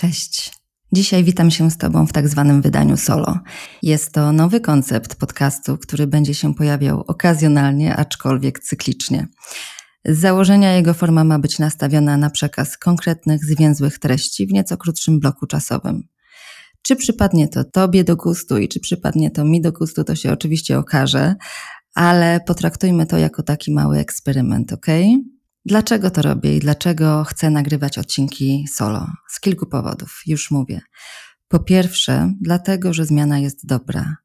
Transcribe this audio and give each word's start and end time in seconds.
Cześć. 0.00 0.52
Dzisiaj 0.92 1.24
witam 1.24 1.50
się 1.50 1.70
z 1.70 1.78
Tobą 1.78 2.06
w 2.06 2.12
tak 2.12 2.28
zwanym 2.28 2.62
wydaniu 2.62 2.96
solo. 2.96 3.38
Jest 3.82 4.12
to 4.12 4.32
nowy 4.32 4.60
koncept 4.60 5.14
podcastu, 5.14 5.78
który 5.78 6.06
będzie 6.06 6.34
się 6.34 6.54
pojawiał 6.54 7.00
okazjonalnie, 7.00 7.96
aczkolwiek 7.96 8.60
cyklicznie. 8.60 9.26
Z 10.04 10.18
założenia 10.18 10.72
jego 10.72 10.94
forma 10.94 11.24
ma 11.24 11.38
być 11.38 11.58
nastawiona 11.58 12.16
na 12.16 12.30
przekaz 12.30 12.76
konkretnych, 12.76 13.44
zwięzłych 13.44 13.98
treści 13.98 14.46
w 14.46 14.52
nieco 14.52 14.76
krótszym 14.76 15.20
bloku 15.20 15.46
czasowym. 15.46 16.08
Czy 16.82 16.96
przypadnie 16.96 17.48
to 17.48 17.64
Tobie 17.64 18.04
do 18.04 18.16
gustu 18.16 18.58
i 18.58 18.68
czy 18.68 18.80
przypadnie 18.80 19.30
to 19.30 19.44
mi 19.44 19.60
do 19.60 19.72
gustu, 19.72 20.04
to 20.04 20.14
się 20.14 20.32
oczywiście 20.32 20.78
okaże, 20.78 21.34
ale 21.94 22.40
potraktujmy 22.46 23.06
to 23.06 23.18
jako 23.18 23.42
taki 23.42 23.72
mały 23.72 23.98
eksperyment, 23.98 24.72
ok? 24.72 24.86
Dlaczego 25.68 26.10
to 26.10 26.22
robię 26.22 26.56
i 26.56 26.60
dlaczego 26.60 27.24
chcę 27.24 27.50
nagrywać 27.50 27.98
odcinki 27.98 28.66
solo? 28.72 29.06
Z 29.28 29.40
kilku 29.40 29.66
powodów, 29.66 30.22
już 30.26 30.50
mówię. 30.50 30.80
Po 31.48 31.58
pierwsze, 31.58 32.32
dlatego, 32.40 32.94
że 32.94 33.04
zmiana 33.04 33.38
jest 33.38 33.66
dobra. 33.66 34.16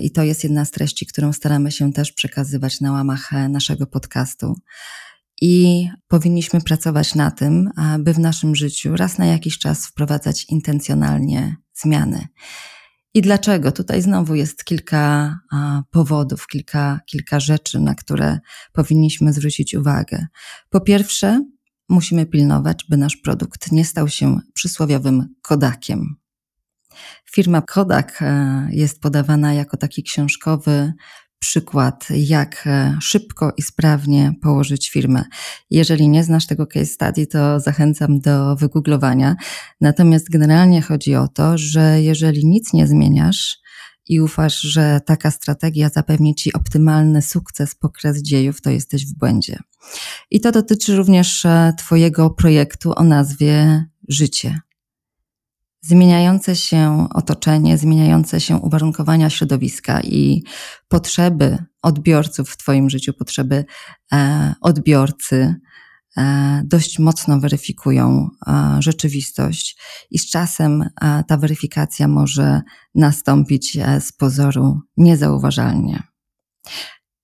I 0.00 0.10
to 0.10 0.22
jest 0.22 0.44
jedna 0.44 0.64
z 0.64 0.70
treści, 0.70 1.06
którą 1.06 1.32
staramy 1.32 1.72
się 1.72 1.92
też 1.92 2.12
przekazywać 2.12 2.80
na 2.80 2.92
łamach 2.92 3.32
e, 3.32 3.48
naszego 3.48 3.86
podcastu. 3.86 4.54
I 5.40 5.88
powinniśmy 6.08 6.60
pracować 6.60 7.14
na 7.14 7.30
tym, 7.30 7.70
aby 7.76 8.14
w 8.14 8.18
naszym 8.18 8.54
życiu 8.54 8.96
raz 8.96 9.18
na 9.18 9.26
jakiś 9.26 9.58
czas 9.58 9.86
wprowadzać 9.86 10.44
intencjonalnie 10.44 11.56
zmiany. 11.74 12.26
I 13.14 13.22
dlaczego? 13.22 13.72
Tutaj 13.72 14.02
znowu 14.02 14.34
jest 14.34 14.64
kilka 14.64 15.38
powodów, 15.90 16.46
kilka, 16.46 17.00
kilka 17.06 17.40
rzeczy, 17.40 17.80
na 17.80 17.94
które 17.94 18.38
powinniśmy 18.72 19.32
zwrócić 19.32 19.74
uwagę. 19.74 20.26
Po 20.70 20.80
pierwsze, 20.80 21.44
musimy 21.88 22.26
pilnować, 22.26 22.84
by 22.88 22.96
nasz 22.96 23.16
produkt 23.16 23.72
nie 23.72 23.84
stał 23.84 24.08
się 24.08 24.38
przysłowiowym 24.54 25.34
Kodakiem. 25.42 26.16
Firma 27.30 27.62
Kodak 27.62 28.18
e, 28.22 28.68
jest 28.70 29.00
podawana 29.00 29.54
jako 29.54 29.76
taki 29.76 30.02
książkowy 30.02 30.92
przykład, 31.42 32.08
jak 32.10 32.66
e, 32.66 32.98
szybko 33.00 33.52
i 33.56 33.62
sprawnie 33.62 34.32
położyć 34.42 34.90
firmę. 34.90 35.24
Jeżeli 35.70 36.08
nie 36.08 36.24
znasz 36.24 36.46
tego 36.46 36.66
case 36.66 36.86
study, 36.86 37.26
to 37.26 37.60
zachęcam 37.60 38.20
do 38.20 38.56
wygooglowania. 38.56 39.36
Natomiast 39.80 40.30
generalnie 40.30 40.82
chodzi 40.82 41.14
o 41.14 41.28
to, 41.28 41.58
że 41.58 42.02
jeżeli 42.02 42.46
nic 42.46 42.72
nie 42.72 42.86
zmieniasz 42.86 43.58
i 44.08 44.20
ufasz, 44.20 44.60
że 44.60 45.00
taka 45.06 45.30
strategia 45.30 45.88
zapewni 45.88 46.34
ci 46.34 46.52
optymalny 46.52 47.22
sukces 47.22 47.74
po 47.74 47.88
kres 47.88 48.22
dziejów, 48.22 48.60
to 48.60 48.70
jesteś 48.70 49.06
w 49.06 49.18
błędzie. 49.18 49.58
I 50.30 50.40
to 50.40 50.52
dotyczy 50.52 50.96
również 50.96 51.44
e, 51.44 51.72
Twojego 51.78 52.30
projektu 52.30 52.92
o 52.96 53.02
nazwie 53.02 53.84
Życie 54.08 54.60
zmieniające 55.82 56.56
się 56.56 57.08
otoczenie, 57.14 57.78
zmieniające 57.78 58.40
się 58.40 58.56
uwarunkowania 58.56 59.30
środowiska 59.30 60.00
i 60.00 60.42
potrzeby 60.88 61.58
odbiorców 61.82 62.50
w 62.50 62.56
Twoim 62.56 62.90
życiu, 62.90 63.12
potrzeby 63.12 63.64
e, 64.12 64.54
odbiorcy 64.60 65.54
e, 66.16 66.62
dość 66.64 66.98
mocno 66.98 67.40
weryfikują 67.40 68.28
e, 68.46 68.76
rzeczywistość 68.82 69.80
i 70.10 70.18
z 70.18 70.30
czasem 70.30 70.84
ta 71.28 71.36
weryfikacja 71.36 72.08
może 72.08 72.60
nastąpić 72.94 73.78
z 74.00 74.12
pozoru 74.12 74.80
niezauważalnie. 74.96 76.02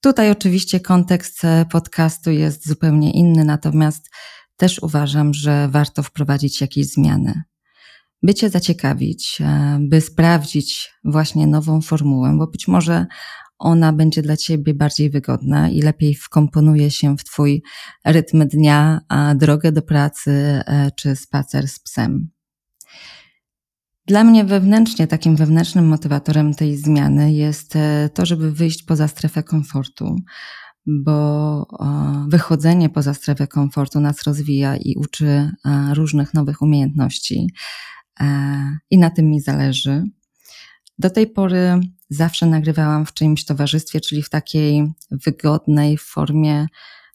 Tutaj 0.00 0.30
oczywiście 0.30 0.80
kontekst 0.80 1.42
podcastu 1.70 2.30
jest 2.30 2.68
zupełnie 2.68 3.12
inny, 3.12 3.44
natomiast 3.44 4.10
też 4.56 4.78
uważam, 4.82 5.34
że 5.34 5.68
warto 5.68 6.02
wprowadzić 6.02 6.60
jakieś 6.60 6.86
zmiany 6.86 7.42
by 8.22 8.34
Cię 8.34 8.50
zaciekawić, 8.50 9.38
e, 9.40 9.78
by 9.80 10.00
sprawdzić 10.00 10.92
właśnie 11.04 11.46
nową 11.46 11.80
formułę, 11.80 12.36
bo 12.38 12.46
być 12.46 12.68
może 12.68 13.06
ona 13.58 13.92
będzie 13.92 14.22
dla 14.22 14.36
Ciebie 14.36 14.74
bardziej 14.74 15.10
wygodna 15.10 15.68
i 15.68 15.82
lepiej 15.82 16.14
wkomponuje 16.14 16.90
się 16.90 17.16
w 17.16 17.24
Twój 17.24 17.62
rytm 18.04 18.48
dnia, 18.48 19.00
a 19.08 19.34
drogę 19.34 19.72
do 19.72 19.82
pracy 19.82 20.30
e, 20.30 20.90
czy 20.96 21.16
spacer 21.16 21.68
z 21.68 21.80
psem. 21.80 22.30
Dla 24.06 24.24
mnie 24.24 24.44
wewnętrznie, 24.44 25.06
takim 25.06 25.36
wewnętrznym 25.36 25.86
motywatorem 25.86 26.54
tej 26.54 26.76
zmiany 26.76 27.32
jest 27.32 27.76
e, 27.76 28.10
to, 28.14 28.26
żeby 28.26 28.52
wyjść 28.52 28.82
poza 28.82 29.08
strefę 29.08 29.42
komfortu, 29.42 30.16
bo 30.86 31.66
wychodzenie 32.28 32.88
poza 32.88 33.14
strefę 33.14 33.46
komfortu 33.46 34.00
nas 34.00 34.22
rozwija 34.22 34.76
i 34.76 34.94
uczy 34.96 35.50
różnych 35.94 36.34
nowych 36.34 36.62
umiejętności. 36.62 37.46
E, 38.20 38.78
i 38.90 38.98
na 38.98 39.10
tym 39.10 39.30
mi 39.30 39.40
zależy. 39.40 40.04
Do 40.98 41.10
tej 41.10 41.26
pory 41.26 41.80
zawsze 42.10 42.46
nagrywałam 42.46 43.06
w 43.06 43.12
czyimś 43.12 43.44
towarzystwie, 43.44 44.00
czyli 44.00 44.22
w 44.22 44.30
takiej 44.30 44.92
wygodnej 45.10 45.98
formie 45.98 46.66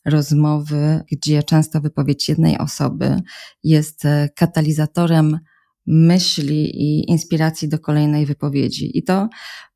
rozmowy, 0.05 1.03
gdzie 1.11 1.43
często 1.43 1.81
wypowiedź 1.81 2.29
jednej 2.29 2.57
osoby 2.57 3.21
jest 3.63 4.05
e, 4.05 4.29
katalizatorem 4.35 5.39
myśli 5.87 6.81
i 6.81 7.11
inspiracji 7.11 7.69
do 7.69 7.79
kolejnej 7.79 8.25
wypowiedzi. 8.25 8.97
I 8.97 9.03
to 9.03 9.29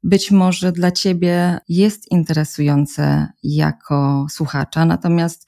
być 0.03 0.31
może 0.31 0.71
dla 0.71 0.91
Ciebie 0.91 1.57
jest 1.69 2.11
interesujące 2.11 3.27
jako 3.43 4.25
słuchacza, 4.29 4.85
natomiast 4.85 5.47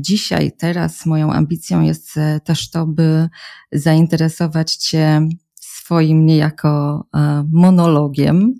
dzisiaj, 0.00 0.52
teraz 0.58 1.06
moją 1.06 1.32
ambicją 1.32 1.82
jest 1.82 2.16
e, 2.16 2.40
też 2.40 2.70
to, 2.70 2.86
by 2.86 3.28
zainteresować 3.72 4.76
Cię 4.76 5.28
swoim 5.60 6.26
niejako 6.26 7.04
e, 7.14 7.44
monologiem 7.52 8.54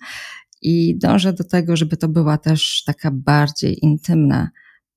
i 0.63 0.99
dążę 0.99 1.33
do 1.33 1.45
tego, 1.45 1.77
żeby 1.77 1.97
to 1.97 2.09
była 2.09 2.39
też 2.39 2.83
taka 2.87 3.11
bardziej 3.11 3.85
intymna, 3.85 4.51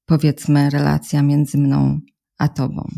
powiedzmy, 0.06 0.70
relacja 0.70 1.22
między 1.22 1.58
mną 1.58 2.00
a 2.38 2.48
Tobą. 2.48 2.90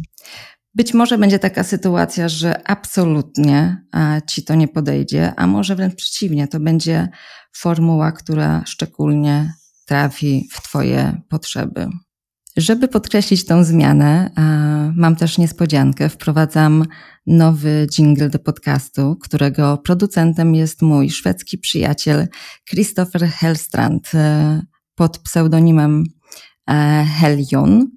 Być 0.75 0.93
może 0.93 1.17
będzie 1.17 1.39
taka 1.39 1.63
sytuacja, 1.63 2.29
że 2.29 2.67
absolutnie 2.67 3.85
Ci 4.27 4.43
to 4.43 4.55
nie 4.55 4.67
podejdzie, 4.67 5.33
a 5.35 5.47
może 5.47 5.75
wręcz 5.75 5.95
przeciwnie, 5.95 6.47
to 6.47 6.59
będzie 6.59 7.09
formuła, 7.55 8.11
która 8.11 8.63
szczególnie 8.66 9.53
trafi 9.85 10.47
w 10.51 10.61
Twoje 10.61 11.21
potrzeby. 11.29 11.89
Żeby 12.57 12.87
podkreślić 12.87 13.45
tą 13.45 13.63
zmianę, 13.63 14.31
mam 14.95 15.15
też 15.15 15.37
niespodziankę. 15.37 16.09
Wprowadzam 16.09 16.85
nowy 17.27 17.87
jingle 17.91 18.29
do 18.29 18.39
podcastu, 18.39 19.15
którego 19.21 19.77
producentem 19.77 20.55
jest 20.55 20.81
mój 20.81 21.09
szwedzki 21.09 21.57
przyjaciel 21.57 22.27
Christopher 22.69 23.27
Hellstrand 23.27 24.11
e, 24.13 24.61
pod 24.95 25.17
pseudonimem 25.17 26.03
e, 26.69 27.05
Helion. 27.19 27.87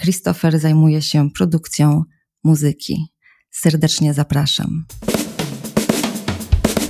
Christopher 0.00 0.58
zajmuje 0.58 1.02
się 1.02 1.30
produkcją 1.30 2.04
muzyki. 2.44 3.06
Serdecznie 3.50 4.14
zapraszam. 4.14 4.84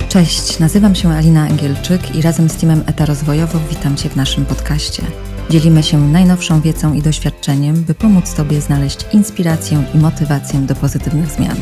Cześć, 0.09 0.59
nazywam 0.59 0.95
się 0.95 1.09
Alina 1.09 1.47
Angielczyk 1.47 2.15
i 2.15 2.21
razem 2.21 2.49
z 2.49 2.55
teamem 2.55 2.83
ETA 2.85 3.05
Rozwojowo 3.05 3.59
witam 3.69 3.97
Cię 3.97 4.09
w 4.09 4.15
naszym 4.15 4.45
podcaście. 4.45 5.30
Dzielimy 5.49 5.83
się 5.83 6.07
najnowszą 6.07 6.61
wiedzą 6.61 6.93
i 6.93 7.01
doświadczeniem, 7.01 7.83
by 7.83 7.93
pomóc 7.93 8.33
Tobie 8.33 8.61
znaleźć 8.61 9.05
inspirację 9.13 9.83
i 9.93 9.97
motywację 9.97 10.59
do 10.59 10.75
pozytywnych 10.75 11.31
zmian. 11.31 11.57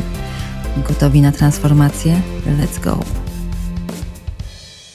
Gotowi 0.88 1.20
na 1.20 1.32
transformację? 1.32 2.22
Let's 2.46 2.80
go! 2.80 3.04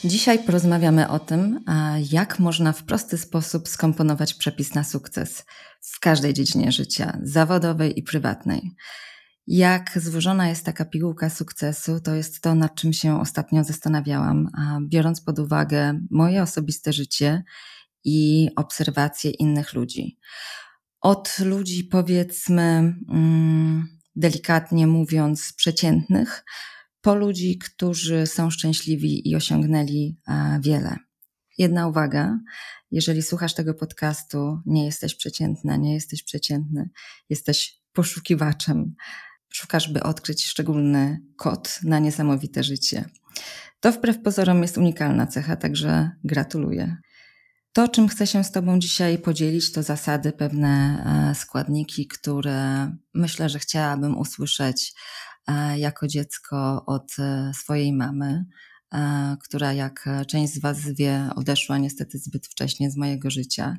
Dzisiaj 0.04 0.40
porozmawiamy 0.44 1.10
o 1.10 1.20
tym, 1.20 1.64
jak 2.12 2.40
można 2.40 2.72
w 2.72 2.84
prosty 2.84 3.18
sposób 3.18 3.68
skomponować 3.68 4.34
przepis 4.34 4.76
na 4.76 4.84
sukces 4.84 5.46
w 5.82 6.00
każdej 6.00 6.34
dziedzinie 6.34 6.72
życia, 6.72 7.20
zawodowej 7.24 8.00
i 8.00 8.04
prywatnej. 8.04 8.76
Jak 9.48 10.00
złożona 10.00 10.48
jest 10.50 10.66
taka 10.66 10.86
pigułka 10.86 11.30
sukcesu, 11.30 12.00
to 12.00 12.16
jest 12.16 12.42
to, 12.42 12.56
nad 12.56 12.76
czym 12.76 12.94
się 12.94 13.22
ostatnio 13.22 13.64
zastanawiałam, 13.64 14.50
biorąc 14.82 15.22
pod 15.22 15.40
uwagę 15.40 16.00
moje 16.12 16.42
osobiste 16.42 16.94
życie 16.94 17.44
i 18.06 18.50
obserwacje 18.56 19.32
innych 19.32 19.74
ludzi. 19.74 20.18
Od 21.02 21.40
ludzi, 21.40 21.84
powiedzmy, 21.84 22.96
mm, 23.10 23.88
delikatnie 24.16 24.88
mówiąc, 24.88 25.54
przeciętnych, 25.54 26.46
po 27.02 27.16
ludzi, 27.16 27.58
którzy 27.58 28.28
są 28.28 28.50
szczęśliwi 28.50 29.30
i 29.30 29.36
osiągnęli 29.36 30.18
wiele. 30.60 30.96
Jedna 31.58 31.88
uwaga, 31.88 32.40
jeżeli 32.92 33.22
słuchasz 33.22 33.54
tego 33.54 33.74
podcastu, 33.74 34.60
nie 34.66 34.86
jesteś 34.86 35.16
przeciętna, 35.16 35.76
nie 35.76 35.94
jesteś 35.94 36.24
przeciętny, 36.24 36.90
jesteś 37.30 37.82
poszukiwaczem, 37.94 38.96
szukasz, 39.54 39.90
by 39.90 40.04
odkryć 40.04 40.46
szczególny 40.46 41.22
kod 41.38 41.80
na 41.84 42.00
niesamowite 42.00 42.64
życie. 42.64 43.06
To 43.80 43.92
wbrew 43.92 44.22
pozorom 44.22 44.62
jest 44.62 44.78
unikalna 44.78 45.28
cecha, 45.28 45.56
także 45.56 46.10
gratuluję. 46.24 46.98
To, 47.76 47.88
czym 47.88 48.08
chcę 48.08 48.28
się 48.28 48.44
z 48.44 48.52
Tobą 48.52 48.80
dzisiaj 48.80 49.18
podzielić, 49.18 49.72
to 49.72 49.84
zasady, 49.84 50.32
pewne 50.32 51.04
e, 51.32 51.36
składniki, 51.36 52.08
które 52.08 52.92
myślę, 53.14 53.50
że 53.50 53.60
chciałabym 53.60 54.18
usłyszeć 54.18 54.94
e, 55.48 55.80
jako 55.80 56.08
dziecko 56.08 56.86
od 56.86 57.12
e, 57.20 57.52
swojej 57.54 57.94
mamy, 57.94 58.46
która, 59.44 59.74
jak 59.74 60.10
część 60.28 60.54
z 60.54 60.62
Was 60.62 60.78
wie, 60.80 61.30
odeszła 61.36 61.78
niestety 61.78 62.18
zbyt 62.18 62.48
wcześnie 62.48 62.92
z 62.92 62.98
mojego 62.98 63.30
życia. 63.30 63.78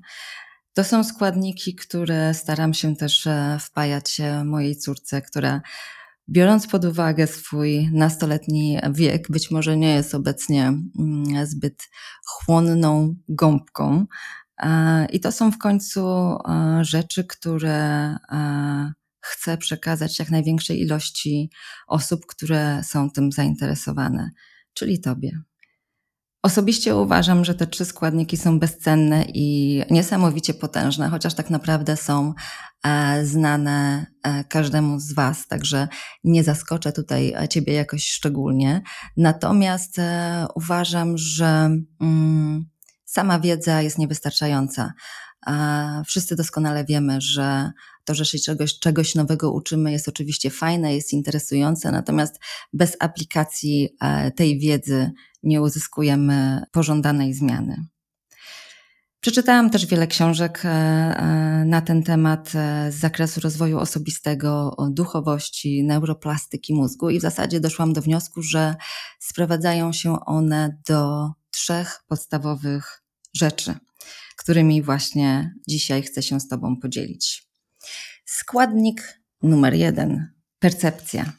To 0.75 0.85
są 0.85 1.05
składniki, 1.05 1.75
które 1.75 2.35
staram 2.35 2.75
się 2.75 2.97
też 2.97 3.29
wpajać 3.61 4.21
mojej 4.45 4.77
córce, 4.77 5.23
która 5.23 5.61
Biorąc 6.28 6.67
pod 6.67 6.84
uwagę 6.84 7.26
swój 7.26 7.90
nastoletni 7.93 8.78
wiek, 8.93 9.31
być 9.31 9.50
może 9.50 9.76
nie 9.76 9.94
jest 9.94 10.14
obecnie 10.14 10.62
mm, 10.99 11.46
zbyt 11.46 11.88
chłonną 12.25 13.14
gąbką. 13.28 14.06
E, 14.58 15.06
I 15.06 15.20
to 15.20 15.32
są 15.32 15.52
w 15.52 15.58
końcu 15.58 16.00
e, 16.08 16.78
rzeczy, 16.82 17.25
które 17.25 17.75
e, 18.32 18.93
chcę 19.20 19.58
przekazać 19.58 20.19
jak 20.19 20.31
największej 20.31 20.81
ilości 20.81 21.50
osób, 21.87 22.26
które 22.26 22.82
są 22.84 23.11
tym 23.11 23.32
zainteresowane, 23.32 24.31
czyli 24.75 25.00
Tobie. 25.00 25.40
Osobiście 26.47 26.97
uważam, 26.97 27.45
że 27.45 27.55
te 27.55 27.67
trzy 27.67 27.85
składniki 27.85 28.37
są 28.37 28.59
bezcenne 28.59 29.25
i 29.35 29.83
niesamowicie 29.91 30.55
potężne, 30.55 31.09
chociaż 31.09 31.35
tak 31.35 31.51
naprawdę 31.51 31.97
są 31.97 32.35
e, 32.85 33.25
znane 33.27 34.07
e, 34.23 34.45
każdemu 34.45 35.01
z 35.01 35.13
Was, 35.13 35.49
także 35.49 35.89
nie 36.25 36.45
zaskoczę 36.45 36.93
tutaj 36.93 37.35
Ciebie 37.51 37.73
jakoś 37.73 38.05
szczególnie. 38.05 38.83
Natomiast 39.17 39.99
e, 39.99 40.47
uważam, 40.55 41.19
że 41.19 41.71
mm, 42.01 42.67
sama 43.05 43.41
wiedza 43.41 43.83
jest 43.83 43.99
niewystarczająca. 43.99 44.93
Wszyscy 46.07 46.37
doskonale 46.37 46.85
wiemy, 46.85 47.21
że 47.21 47.71
to, 48.06 48.14
że 48.14 48.25
się 48.25 48.38
czegoś, 48.38 48.79
czegoś 48.79 49.14
nowego 49.14 49.53
uczymy, 49.53 49.93
jest 49.93 50.08
oczywiście 50.08 50.50
fajne, 50.50 50.94
jest 50.94 51.12
interesujące, 51.12 51.93
natomiast 51.93 52.41
bez 52.73 52.97
aplikacji 53.00 53.97
tej 54.37 54.58
wiedzy 54.58 55.11
nie 55.43 55.62
uzyskujemy 55.62 56.62
pożądanej 56.73 57.35
zmiany. 57.35 57.87
Przeczytałam 59.26 59.70
też 59.70 59.87
wiele 59.87 60.06
książek 60.06 60.62
e, 60.64 60.69
e, 60.69 61.64
na 61.64 61.81
ten 61.81 62.03
temat 62.03 62.53
e, 62.55 62.93
z 62.93 62.94
zakresu 62.94 63.41
rozwoju 63.41 63.79
osobistego, 63.79 64.76
duchowości, 64.91 65.85
neuroplastyki 65.85 66.75
mózgu 66.75 67.11
i 67.11 67.19
w 67.19 67.23
zasadzie 67.23 67.61
doszłam 67.61 67.93
do 67.93 68.02
wniosku, 68.02 68.43
że 68.43 68.75
sprowadzają 69.20 69.93
się 69.93 70.20
one 70.26 70.81
do 70.88 71.31
trzech 71.50 72.05
podstawowych 72.09 73.02
rzeczy, 73.35 73.75
którymi 74.37 74.82
właśnie 74.82 75.55
dzisiaj 75.69 76.02
chcę 76.02 76.23
się 76.23 76.41
z 76.41 76.49
Tobą 76.49 76.76
podzielić. 76.76 77.46
Składnik 78.25 79.21
numer 79.43 79.75
jeden 79.75 80.33
percepcja. 80.59 81.33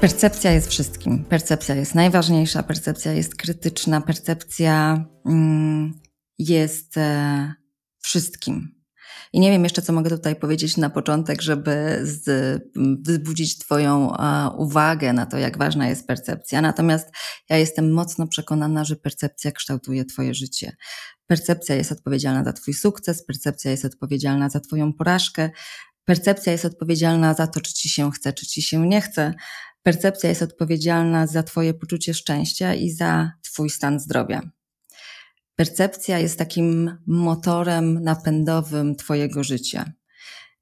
Percepcja 0.00 0.52
jest 0.52 0.70
wszystkim. 0.70 1.24
Percepcja 1.24 1.74
jest 1.74 1.94
najważniejsza, 1.94 2.62
percepcja 2.62 3.12
jest 3.12 3.34
krytyczna, 3.34 4.00
percepcja 4.00 5.04
mm, 5.26 6.00
jest 6.38 6.96
e, 6.96 7.54
wszystkim. 8.02 8.80
I 9.32 9.40
nie 9.40 9.50
wiem 9.50 9.64
jeszcze, 9.64 9.82
co 9.82 9.92
mogę 9.92 10.10
tutaj 10.10 10.36
powiedzieć 10.36 10.76
na 10.76 10.90
początek, 10.90 11.42
żeby 11.42 12.04
wzbudzić 13.06 13.58
Twoją 13.58 14.12
a, 14.16 14.54
uwagę 14.58 15.12
na 15.12 15.26
to, 15.26 15.38
jak 15.38 15.58
ważna 15.58 15.88
jest 15.88 16.06
percepcja. 16.06 16.62
Natomiast 16.62 17.08
ja 17.48 17.56
jestem 17.56 17.92
mocno 17.92 18.26
przekonana, 18.26 18.84
że 18.84 18.96
percepcja 18.96 19.52
kształtuje 19.52 20.04
Twoje 20.04 20.34
życie. 20.34 20.76
Percepcja 21.30 21.74
jest 21.74 21.92
odpowiedzialna 21.92 22.44
za 22.44 22.52
Twój 22.52 22.74
sukces, 22.74 23.24
percepcja 23.24 23.70
jest 23.70 23.84
odpowiedzialna 23.84 24.48
za 24.48 24.60
Twoją 24.60 24.92
porażkę, 24.92 25.50
percepcja 26.04 26.52
jest 26.52 26.64
odpowiedzialna 26.64 27.34
za 27.34 27.46
to, 27.46 27.60
czy 27.60 27.74
Ci 27.74 27.88
się 27.88 28.12
chce, 28.12 28.32
czy 28.32 28.46
Ci 28.46 28.62
się 28.62 28.88
nie 28.88 29.00
chce. 29.00 29.34
Percepcja 29.82 30.28
jest 30.28 30.42
odpowiedzialna 30.42 31.26
za 31.26 31.42
Twoje 31.42 31.74
poczucie 31.74 32.14
szczęścia 32.14 32.74
i 32.74 32.90
za 32.90 33.32
Twój 33.42 33.70
stan 33.70 34.00
zdrowia. 34.00 34.40
Percepcja 35.56 36.18
jest 36.18 36.38
takim 36.38 36.98
motorem 37.06 38.02
napędowym 38.02 38.96
Twojego 38.96 39.44
życia. 39.44 39.92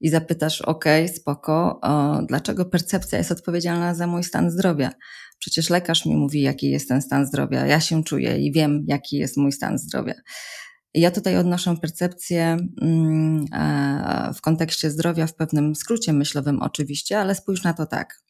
I 0.00 0.08
zapytasz, 0.08 0.62
ok, 0.62 0.84
spoko, 1.16 1.80
o, 1.82 2.22
dlaczego 2.22 2.64
percepcja 2.64 3.18
jest 3.18 3.32
odpowiedzialna 3.32 3.94
za 3.94 4.06
mój 4.06 4.24
stan 4.24 4.50
zdrowia? 4.50 4.90
Przecież 5.38 5.70
lekarz 5.70 6.06
mi 6.06 6.16
mówi, 6.16 6.42
jaki 6.42 6.70
jest 6.70 6.88
ten 6.88 7.02
stan 7.02 7.26
zdrowia. 7.26 7.66
Ja 7.66 7.80
się 7.80 8.04
czuję 8.04 8.38
i 8.38 8.52
wiem, 8.52 8.84
jaki 8.88 9.16
jest 9.16 9.36
mój 9.36 9.52
stan 9.52 9.78
zdrowia. 9.78 10.14
Ja 10.94 11.10
tutaj 11.10 11.36
odnoszę 11.36 11.76
percepcję 11.76 12.56
mm, 12.82 13.44
e, 13.52 14.34
w 14.34 14.40
kontekście 14.40 14.90
zdrowia 14.90 15.26
w 15.26 15.34
pewnym 15.34 15.74
skrócie 15.74 16.12
myślowym, 16.12 16.62
oczywiście, 16.62 17.20
ale 17.20 17.34
spójrz 17.34 17.62
na 17.62 17.74
to 17.74 17.86
tak. 17.86 18.20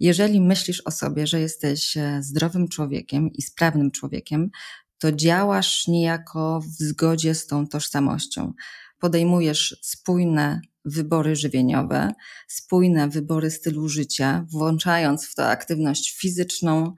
Jeżeli 0.00 0.40
myślisz 0.40 0.82
o 0.84 0.90
sobie, 0.90 1.26
że 1.26 1.40
jesteś 1.40 1.96
e, 1.96 2.22
zdrowym 2.22 2.68
człowiekiem 2.68 3.32
i 3.32 3.42
sprawnym 3.42 3.90
człowiekiem, 3.90 4.50
to 4.98 5.12
działasz 5.12 5.86
niejako 5.86 6.60
w 6.60 6.82
zgodzie 6.82 7.34
z 7.34 7.46
tą 7.46 7.66
tożsamością. 7.66 8.52
Podejmujesz 8.98 9.76
spójne 9.82 10.60
wybory 10.84 11.36
żywieniowe, 11.36 12.12
spójne 12.48 13.08
wybory 13.08 13.50
stylu 13.50 13.88
życia, 13.88 14.46
włączając 14.50 15.26
w 15.26 15.34
to 15.34 15.48
aktywność 15.48 16.18
fizyczną, 16.18 16.94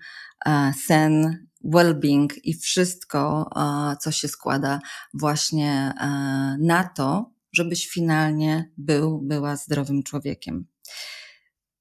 e, 0.46 0.72
sen, 0.86 1.46
well-being 1.64 2.28
i 2.44 2.54
wszystko, 2.54 3.50
e, 3.56 3.96
co 3.96 4.12
się 4.12 4.28
składa 4.28 4.80
właśnie 5.14 5.92
na 6.58 6.84
to, 6.96 7.30
żebyś 7.52 7.88
finalnie 7.88 8.70
był, 8.76 9.20
była 9.22 9.56
zdrowym 9.56 10.02
człowiekiem. 10.02 10.66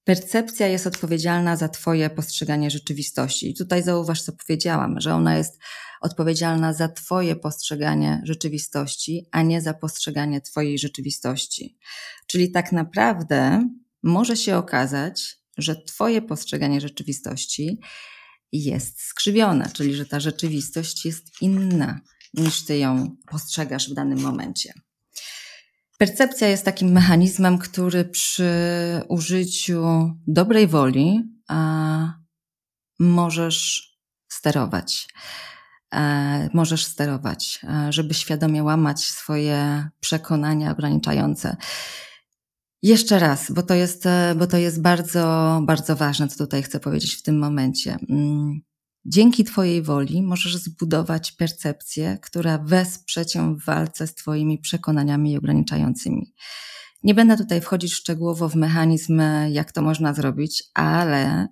Percepcja 0.07 0.67
jest 0.67 0.87
odpowiedzialna 0.87 1.55
za 1.55 1.69
Twoje 1.69 2.09
postrzeganie 2.09 2.71
rzeczywistości. 2.71 3.49
I 3.49 3.55
tutaj 3.55 3.83
zauważ, 3.83 4.21
co 4.21 4.31
powiedziałam, 4.31 5.01
że 5.01 5.13
ona 5.13 5.37
jest 5.37 5.59
odpowiedzialna 6.01 6.73
za 6.73 6.89
Twoje 6.89 7.35
postrzeganie 7.35 8.21
rzeczywistości, 8.23 9.25
a 9.31 9.41
nie 9.41 9.61
za 9.61 9.73
postrzeganie 9.73 10.41
Twojej 10.41 10.79
rzeczywistości. 10.79 11.77
Czyli 12.27 12.51
tak 12.51 12.71
naprawdę 12.71 13.69
może 14.03 14.37
się 14.37 14.57
okazać, 14.57 15.37
że 15.57 15.75
Twoje 15.75 16.21
postrzeganie 16.21 16.81
rzeczywistości 16.81 17.79
jest 18.51 19.01
skrzywione, 19.01 19.69
czyli 19.73 19.95
że 19.95 20.05
ta 20.05 20.19
rzeczywistość 20.19 21.05
jest 21.05 21.41
inna 21.41 22.01
niż 22.33 22.65
Ty 22.65 22.77
ją 22.77 23.15
postrzegasz 23.31 23.89
w 23.89 23.93
danym 23.93 24.19
momencie. 24.19 24.73
Percepcja 25.97 26.47
jest 26.47 26.65
takim 26.65 26.91
mechanizmem, 26.91 27.57
który 27.57 28.05
przy 28.05 28.51
użyciu 29.07 30.11
dobrej 30.27 30.67
woli 30.67 31.23
a, 31.47 32.13
możesz 32.99 33.87
sterować. 34.31 35.07
E, 35.93 36.49
możesz 36.53 36.85
sterować, 36.85 37.59
e, 37.63 37.93
żeby 37.93 38.13
świadomie 38.13 38.63
łamać 38.63 38.99
swoje 38.99 39.89
przekonania 39.99 40.71
ograniczające. 40.71 41.55
Jeszcze 42.83 43.19
raz, 43.19 43.51
bo 43.51 43.63
to 43.63 43.73
jest, 43.73 44.05
e, 44.05 44.35
bo 44.37 44.47
to 44.47 44.57
jest 44.57 44.81
bardzo, 44.81 45.59
bardzo 45.65 45.95
ważne, 45.95 46.27
co 46.27 46.37
tutaj 46.37 46.63
chcę 46.63 46.79
powiedzieć 46.79 47.15
w 47.15 47.23
tym 47.23 47.39
momencie. 47.39 47.97
Mm, 48.09 48.61
Dzięki 49.09 49.43
Twojej 49.43 49.81
woli 49.81 50.23
możesz 50.23 50.57
zbudować 50.57 51.31
percepcję, 51.31 52.17
która 52.21 52.57
wesprze 52.57 53.25
Cię 53.25 53.55
w 53.55 53.65
walce 53.65 54.07
z 54.07 54.15
Twoimi 54.15 54.59
przekonaniami 54.59 55.37
ograniczającymi. 55.37 56.33
Nie 57.03 57.13
będę 57.13 57.37
tutaj 57.37 57.61
wchodzić 57.61 57.93
szczegółowo 57.93 58.49
w 58.49 58.55
mechanizm, 58.55 59.21
jak 59.51 59.71
to 59.71 59.81
można 59.81 60.13
zrobić, 60.13 60.63
ale 60.73 61.47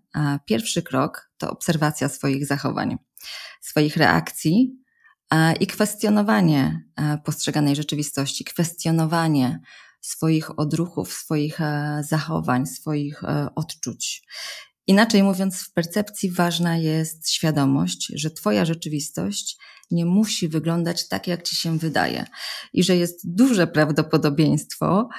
pierwszy 0.45 0.83
krok 0.83 1.31
to 1.37 1.49
obserwacja 1.49 2.09
swoich 2.09 2.45
zachowań, 2.45 2.97
swoich 3.61 3.97
reakcji 3.97 4.79
i 5.59 5.67
kwestionowanie 5.67 6.83
postrzeganej 7.23 7.75
rzeczywistości, 7.75 8.45
kwestionowanie 8.45 9.59
swoich 10.01 10.59
odruchów, 10.59 11.13
swoich 11.13 11.59
zachowań, 12.01 12.67
swoich 12.67 13.21
odczuć. 13.55 14.23
Inaczej 14.87 15.23
mówiąc, 15.23 15.61
w 15.61 15.73
percepcji 15.73 16.31
ważna 16.31 16.77
jest 16.77 17.29
świadomość, 17.29 18.11
że 18.15 18.31
Twoja 18.31 18.65
rzeczywistość 18.65 19.57
nie 19.91 20.05
musi 20.05 20.47
wyglądać 20.47 21.07
tak, 21.07 21.27
jak 21.27 21.43
Ci 21.43 21.55
się 21.55 21.77
wydaje 21.77 22.25
i 22.73 22.83
że 22.83 22.95
jest 22.95 23.35
duże 23.35 23.67
prawdopodobieństwo, 23.67 25.09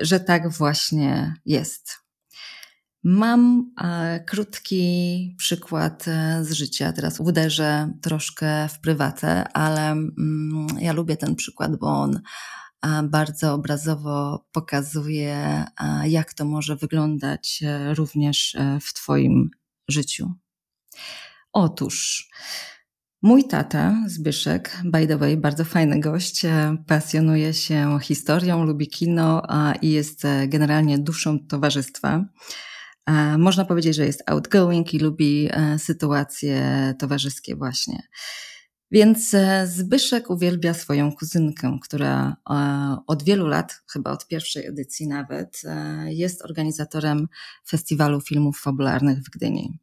że 0.00 0.20
tak 0.20 0.50
właśnie 0.50 1.34
jest. 1.46 2.04
Mam 3.04 3.70
e, 3.80 4.20
krótki 4.26 5.34
przykład 5.38 6.08
e, 6.08 6.44
z 6.44 6.52
życia. 6.52 6.92
Teraz 6.92 7.20
uderzę 7.20 7.90
troszkę 8.02 8.68
w 8.68 8.80
prywatę, 8.80 9.48
ale 9.52 9.90
mm, 9.90 10.66
ja 10.80 10.92
lubię 10.92 11.16
ten 11.16 11.34
przykład, 11.34 11.76
bo 11.76 11.86
on 11.86 12.20
bardzo 13.02 13.54
obrazowo 13.54 14.46
pokazuje, 14.52 15.64
jak 16.04 16.34
to 16.34 16.44
może 16.44 16.76
wyglądać 16.76 17.62
e, 17.62 17.94
również 17.94 18.54
e, 18.54 18.78
w 18.80 18.92
Twoim 18.92 19.50
życiu. 19.88 20.32
Otóż, 21.52 22.28
Mój 23.22 23.44
tata, 23.44 23.96
Zbyszek, 24.06 24.80
by 24.84 25.06
the 25.06 25.16
way, 25.16 25.36
bardzo 25.36 25.64
fajny 25.64 26.00
gość, 26.00 26.44
e, 26.44 26.76
pasjonuje 26.86 27.54
się 27.54 27.98
historią, 28.02 28.64
lubi 28.64 28.88
kino 28.88 29.42
i 29.82 29.90
jest 29.90 30.22
generalnie 30.48 30.98
duszą 30.98 31.38
towarzystwa. 31.38 32.24
Można 33.38 33.64
powiedzieć, 33.64 33.96
że 33.96 34.06
jest 34.06 34.22
outgoing 34.26 34.94
i 34.94 34.98
lubi 34.98 35.48
sytuacje 35.78 36.94
towarzyskie 36.98 37.56
właśnie. 37.56 38.02
Więc 38.94 39.36
Zbyszek 39.64 40.30
uwielbia 40.30 40.74
swoją 40.74 41.12
kuzynkę, 41.12 41.78
która 41.82 42.36
od 43.06 43.22
wielu 43.22 43.46
lat, 43.46 43.82
chyba 43.92 44.10
od 44.10 44.26
pierwszej 44.26 44.66
edycji 44.66 45.08
nawet, 45.08 45.62
jest 46.06 46.44
organizatorem 46.44 47.28
festiwalu 47.68 48.20
filmów 48.20 48.60
fabularnych 48.60 49.18
w 49.18 49.30
Gdyni 49.30 49.78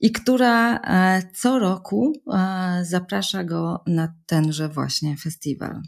i 0.00 0.12
która 0.12 0.78
e, 0.78 1.22
co 1.34 1.58
roku 1.58 2.12
e, 2.32 2.84
zaprasza 2.84 3.44
go 3.44 3.82
na 3.86 4.14
tenże 4.26 4.68
właśnie 4.68 5.16
festiwal. 5.16 5.82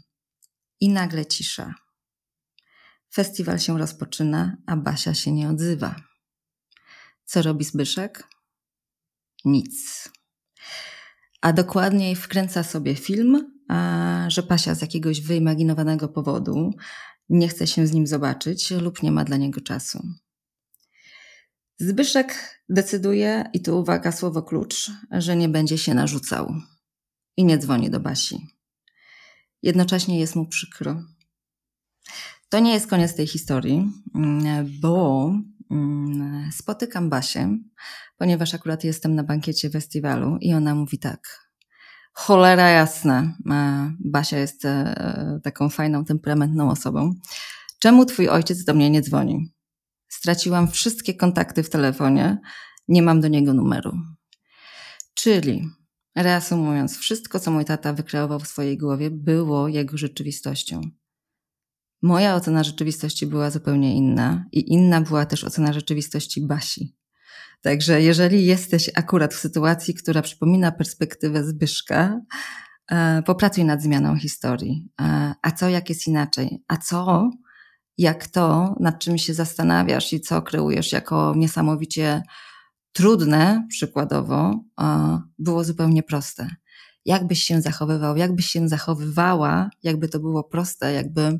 I 0.79 0.89
nagle 0.89 1.25
cisza. 1.25 1.75
Festiwal 3.13 3.59
się 3.59 3.77
rozpoczyna, 3.77 4.57
a 4.65 4.77
Basia 4.77 5.13
się 5.13 5.31
nie 5.31 5.49
odzywa. 5.49 5.95
Co 7.25 7.41
robi 7.41 7.65
Zbyszek? 7.65 8.27
Nic. 9.45 10.09
A 11.41 11.53
dokładniej 11.53 12.15
wkręca 12.15 12.63
sobie 12.63 12.95
film, 12.95 13.59
że 14.27 14.43
Basia 14.43 14.75
z 14.75 14.81
jakiegoś 14.81 15.21
wyimaginowanego 15.21 16.07
powodu 16.07 16.73
nie 17.29 17.47
chce 17.47 17.67
się 17.67 17.87
z 17.87 17.91
nim 17.91 18.07
zobaczyć 18.07 18.71
lub 18.71 19.03
nie 19.03 19.11
ma 19.11 19.23
dla 19.23 19.37
niego 19.37 19.61
czasu. 19.61 20.07
Zbyszek 21.79 22.61
decyduje, 22.69 23.43
i 23.53 23.61
tu 23.61 23.79
uwaga, 23.79 24.11
słowo 24.11 24.43
klucz, 24.43 24.91
że 25.11 25.35
nie 25.35 25.49
będzie 25.49 25.77
się 25.77 25.93
narzucał 25.93 26.53
i 27.37 27.45
nie 27.45 27.57
dzwoni 27.57 27.89
do 27.89 27.99
Basi. 27.99 28.47
Jednocześnie 29.63 30.19
jest 30.19 30.35
mu 30.35 30.47
przykro. 30.47 31.03
To 32.49 32.59
nie 32.59 32.73
jest 32.73 32.87
koniec 32.87 33.15
tej 33.15 33.27
historii, 33.27 33.91
bo 34.81 35.31
spotykam 36.51 37.09
Basię, 37.09 37.57
ponieważ 38.17 38.53
akurat 38.53 38.83
jestem 38.83 39.15
na 39.15 39.23
bankiecie 39.23 39.69
festiwalu 39.69 40.37
i 40.41 40.53
ona 40.53 40.75
mówi 40.75 40.99
tak. 40.99 41.47
Cholera 42.13 42.69
jasna. 42.69 43.37
Basia 43.99 44.37
jest 44.37 44.65
e, 44.65 45.39
taką 45.43 45.69
fajną, 45.69 46.05
temperamentną 46.05 46.69
osobą. 46.69 47.13
Czemu 47.79 48.05
twój 48.05 48.29
ojciec 48.29 48.63
do 48.63 48.73
mnie 48.73 48.89
nie 48.89 49.01
dzwoni? 49.01 49.53
Straciłam 50.07 50.67
wszystkie 50.71 51.13
kontakty 51.13 51.63
w 51.63 51.69
telefonie, 51.69 52.37
nie 52.87 53.01
mam 53.01 53.21
do 53.21 53.27
niego 53.27 53.53
numeru. 53.53 53.97
Czyli, 55.13 55.69
reasumując, 56.15 56.97
wszystko, 56.97 57.39
co 57.39 57.51
mój 57.51 57.65
tata 57.65 57.93
wykreował 57.93 58.39
w 58.39 58.47
swojej 58.47 58.77
głowie, 58.77 59.11
było 59.11 59.67
jego 59.67 59.97
rzeczywistością. 59.97 60.81
Moja 62.01 62.35
ocena 62.35 62.63
rzeczywistości 62.63 63.27
była 63.27 63.49
zupełnie 63.51 63.95
inna 63.95 64.45
i 64.51 64.73
inna 64.73 65.01
była 65.01 65.25
też 65.25 65.43
ocena 65.43 65.73
rzeczywistości 65.73 66.47
Basi. 66.47 66.95
Także 67.61 68.01
jeżeli 68.01 68.45
jesteś 68.45 68.91
akurat 68.95 69.33
w 69.33 69.39
sytuacji, 69.39 69.93
która 69.93 70.21
przypomina 70.21 70.71
perspektywę 70.71 71.43
Zbyszka, 71.43 72.21
e, 72.91 73.21
popracuj 73.21 73.65
nad 73.65 73.81
zmianą 73.81 74.17
historii. 74.17 74.89
E, 75.01 75.33
a 75.41 75.51
co 75.51 75.69
jak 75.69 75.89
jest 75.89 76.07
inaczej? 76.07 76.63
A 76.67 76.77
co 76.77 77.29
jak 77.97 78.27
to, 78.27 78.75
nad 78.79 78.99
czym 78.99 79.17
się 79.17 79.33
zastanawiasz 79.33 80.13
i 80.13 80.21
co 80.21 80.41
kreujesz 80.41 80.91
jako 80.91 81.33
niesamowicie 81.35 82.23
trudne, 82.91 83.67
przykładowo, 83.69 84.63
było 85.39 85.63
zupełnie 85.63 86.03
proste. 86.03 86.49
Jak 87.05 87.27
byś 87.27 87.43
się 87.43 87.61
zachowywał, 87.61 88.17
jak 88.17 88.35
byś 88.35 88.45
się 88.45 88.69
zachowywała, 88.69 89.69
jakby 89.83 90.09
to 90.09 90.19
było 90.19 90.43
proste, 90.43 90.93
jakby, 90.93 91.39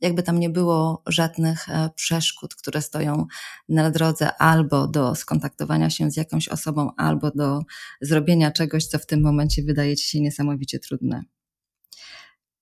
jakby 0.00 0.22
tam 0.22 0.40
nie 0.40 0.50
było 0.50 1.02
żadnych 1.06 1.68
e, 1.68 1.90
przeszkód, 1.94 2.54
które 2.54 2.82
stoją 2.82 3.26
na 3.68 3.90
drodze 3.90 4.36
albo 4.36 4.88
do 4.88 5.14
skontaktowania 5.14 5.90
się 5.90 6.10
z 6.10 6.16
jakąś 6.16 6.48
osobą, 6.48 6.90
albo 6.96 7.30
do 7.30 7.62
zrobienia 8.00 8.50
czegoś, 8.50 8.86
co 8.86 8.98
w 8.98 9.06
tym 9.06 9.22
momencie 9.22 9.62
wydaje 9.62 9.96
ci 9.96 10.08
się 10.08 10.20
niesamowicie 10.20 10.78
trudne. 10.78 11.22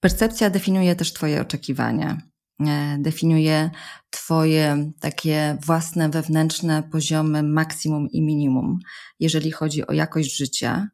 Percepcja 0.01 0.51
definiuje 0.51 0.97
też 0.97 1.13
Twoje 1.13 1.41
oczekiwania, 1.41 2.23
e, 2.67 2.99
definiuje 3.01 3.71
Twoje 4.11 4.93
takie 5.01 5.59
własne 5.67 6.09
wewnętrzne 6.09 6.83
poziomy 6.83 7.43
maksimum 7.43 8.09
i 8.11 8.23
minimum, 8.23 8.79
jeżeli 9.21 9.51
chodzi 9.51 9.87
o 9.87 9.93
jakość 9.93 10.37
życia. 10.37 10.89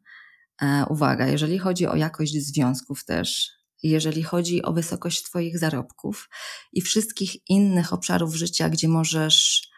E, 0.63 0.85
uwaga, 0.89 1.27
jeżeli 1.27 1.59
chodzi 1.59 1.87
o 1.87 1.97
jakość 1.97 2.33
związków 2.33 3.05
też, 3.05 3.58
jeżeli 3.83 4.23
chodzi 4.23 4.63
o 4.63 4.73
wysokość 4.73 5.23
Twoich 5.23 5.59
zarobków 5.59 6.29
i 6.73 6.81
wszystkich 6.81 7.49
innych 7.49 7.93
obszarów 7.93 8.35
życia, 8.35 8.69
gdzie 8.69 8.89
możesz 8.89 9.69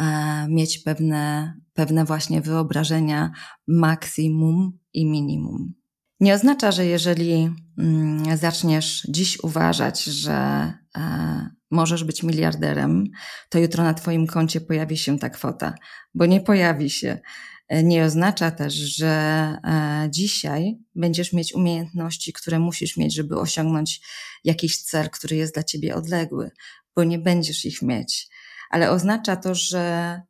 e, 0.00 0.04
mieć 0.48 0.78
pewne, 0.78 1.54
pewne 1.72 2.04
właśnie 2.04 2.40
wyobrażenia 2.40 3.32
maksimum 3.66 4.78
i 4.92 5.06
minimum. 5.06 5.74
Nie 6.20 6.34
oznacza, 6.34 6.72
że 6.72 6.86
jeżeli 6.86 7.50
mm, 7.78 8.36
zaczniesz 8.36 9.06
dziś 9.08 9.38
uważać, 9.42 10.04
że 10.04 10.72
e, 10.96 11.50
możesz 11.70 12.04
być 12.04 12.22
miliarderem, 12.22 13.04
to 13.48 13.58
jutro 13.58 13.84
na 13.84 13.94
Twoim 13.94 14.26
koncie 14.26 14.60
pojawi 14.60 14.96
się 14.96 15.18
ta 15.18 15.30
kwota, 15.30 15.74
bo 16.14 16.26
nie 16.26 16.40
pojawi 16.40 16.90
się. 16.90 17.20
E, 17.68 17.82
nie 17.82 18.04
oznacza 18.04 18.50
też, 18.50 18.74
że 18.74 19.06
e, 19.06 20.08
dzisiaj 20.10 20.78
będziesz 20.94 21.32
mieć 21.32 21.54
umiejętności, 21.54 22.32
które 22.32 22.58
musisz 22.58 22.96
mieć, 22.96 23.14
żeby 23.14 23.38
osiągnąć 23.38 24.00
jakiś 24.44 24.82
cel, 24.82 25.10
który 25.10 25.36
jest 25.36 25.54
dla 25.54 25.62
Ciebie 25.62 25.94
odległy, 25.94 26.50
bo 26.96 27.04
nie 27.04 27.18
będziesz 27.18 27.64
ich 27.64 27.82
mieć. 27.82 28.28
Ale 28.70 28.90
oznacza 28.90 29.36
to, 29.36 29.54
że 29.54 30.20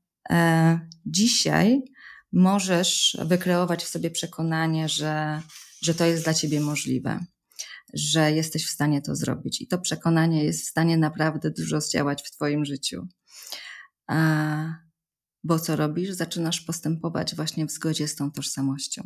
dzisiaj 1.06 1.82
możesz 2.32 3.16
wykreować 3.24 3.84
w 3.84 3.88
sobie 3.88 4.10
przekonanie, 4.10 4.88
że 4.88 5.42
że 5.84 5.94
to 5.94 6.04
jest 6.04 6.24
dla 6.24 6.34
ciebie 6.34 6.60
możliwe, 6.60 7.20
że 7.94 8.32
jesteś 8.32 8.66
w 8.66 8.70
stanie 8.70 9.02
to 9.02 9.16
zrobić. 9.16 9.60
I 9.60 9.66
to 9.66 9.78
przekonanie 9.78 10.44
jest 10.44 10.62
w 10.62 10.70
stanie 10.70 10.96
naprawdę 10.96 11.50
dużo 11.50 11.80
zdziałać 11.80 12.22
w 12.22 12.30
Twoim 12.30 12.64
życiu. 12.64 13.08
Bo 15.44 15.58
co 15.58 15.76
robisz? 15.76 16.10
Zaczynasz 16.10 16.60
postępować 16.60 17.34
właśnie 17.34 17.66
w 17.66 17.70
zgodzie 17.70 18.08
z 18.08 18.16
tą 18.16 18.32
tożsamością. 18.32 19.02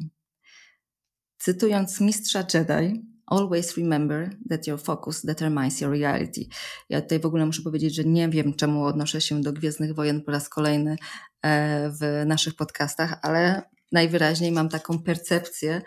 Cytując 1.39 2.01
mistrza 2.01 2.45
Jedi, 2.55 3.05
always 3.27 3.77
remember 3.77 4.37
that 4.51 4.67
your 4.67 4.81
focus 4.81 5.25
determines 5.27 5.81
your 5.81 5.99
reality. 5.99 6.47
Ja 6.89 7.01
tutaj 7.03 7.21
w 7.21 7.27
ogóle 7.27 7.47
muszę 7.47 7.63
powiedzieć, 7.63 7.95
że 7.95 8.05
nie 8.05 8.29
wiem, 8.29 8.55
czemu 8.55 8.85
odnoszę 8.85 9.21
się 9.21 9.41
do 9.41 9.53
Gwiezdnych 9.53 9.95
Wojen 9.95 10.23
po 10.23 10.31
raz 10.31 10.49
kolejny 10.49 10.97
e, 11.43 11.91
w 11.91 12.27
naszych 12.27 12.55
podcastach, 12.55 13.19
ale 13.23 13.63
najwyraźniej 13.93 14.53
mam 14.53 14.69
taką 14.69 15.03
percepcję, 15.03 15.83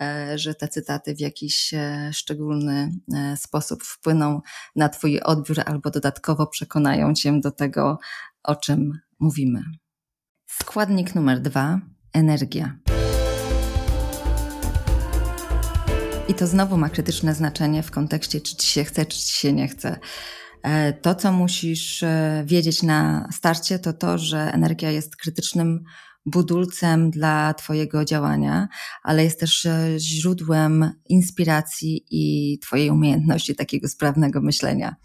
E, 0.00 0.38
że 0.38 0.54
te 0.54 0.68
cytaty 0.68 1.14
w 1.14 1.20
jakiś 1.20 1.74
e, 1.74 2.10
szczególny 2.12 2.92
sposób 3.36 3.84
wpłyną 3.84 4.40
na 4.76 4.88
Twój 4.88 5.20
odbiór 5.20 5.60
albo 5.66 5.90
dodatkowo 5.90 6.46
przekonają 6.46 7.14
Cię 7.14 7.40
do 7.40 7.50
tego, 7.50 7.98
o 8.42 8.56
czym 8.56 8.98
mówimy. 9.18 9.62
Składnik 10.46 11.14
numer 11.14 11.40
dwa 11.40 11.80
energia. 12.12 12.78
I 16.28 16.34
to 16.34 16.46
znowu 16.46 16.76
ma 16.76 16.88
krytyczne 16.88 17.34
znaczenie 17.34 17.82
w 17.82 17.90
kontekście, 17.90 18.40
czy 18.40 18.56
ci 18.56 18.66
się 18.66 18.84
chce, 18.84 19.06
czy 19.06 19.18
ci 19.18 19.34
się 19.34 19.52
nie 19.52 19.68
chce. 19.68 19.98
To, 21.02 21.14
co 21.14 21.32
musisz 21.32 22.04
wiedzieć 22.44 22.82
na 22.82 23.28
starcie, 23.32 23.78
to 23.78 23.92
to, 23.92 24.18
że 24.18 24.38
energia 24.38 24.90
jest 24.90 25.16
krytycznym 25.16 25.84
budulcem 26.26 27.10
dla 27.10 27.54
Twojego 27.54 28.04
działania, 28.04 28.68
ale 29.02 29.24
jest 29.24 29.40
też 29.40 29.66
e, 29.66 29.94
źródłem 29.98 30.92
inspiracji 31.08 32.06
i 32.10 32.58
Twojej 32.58 32.90
umiejętności 32.90 33.54
takiego 33.54 33.88
sprawnego 33.88 34.40
myślenia. 34.40 34.96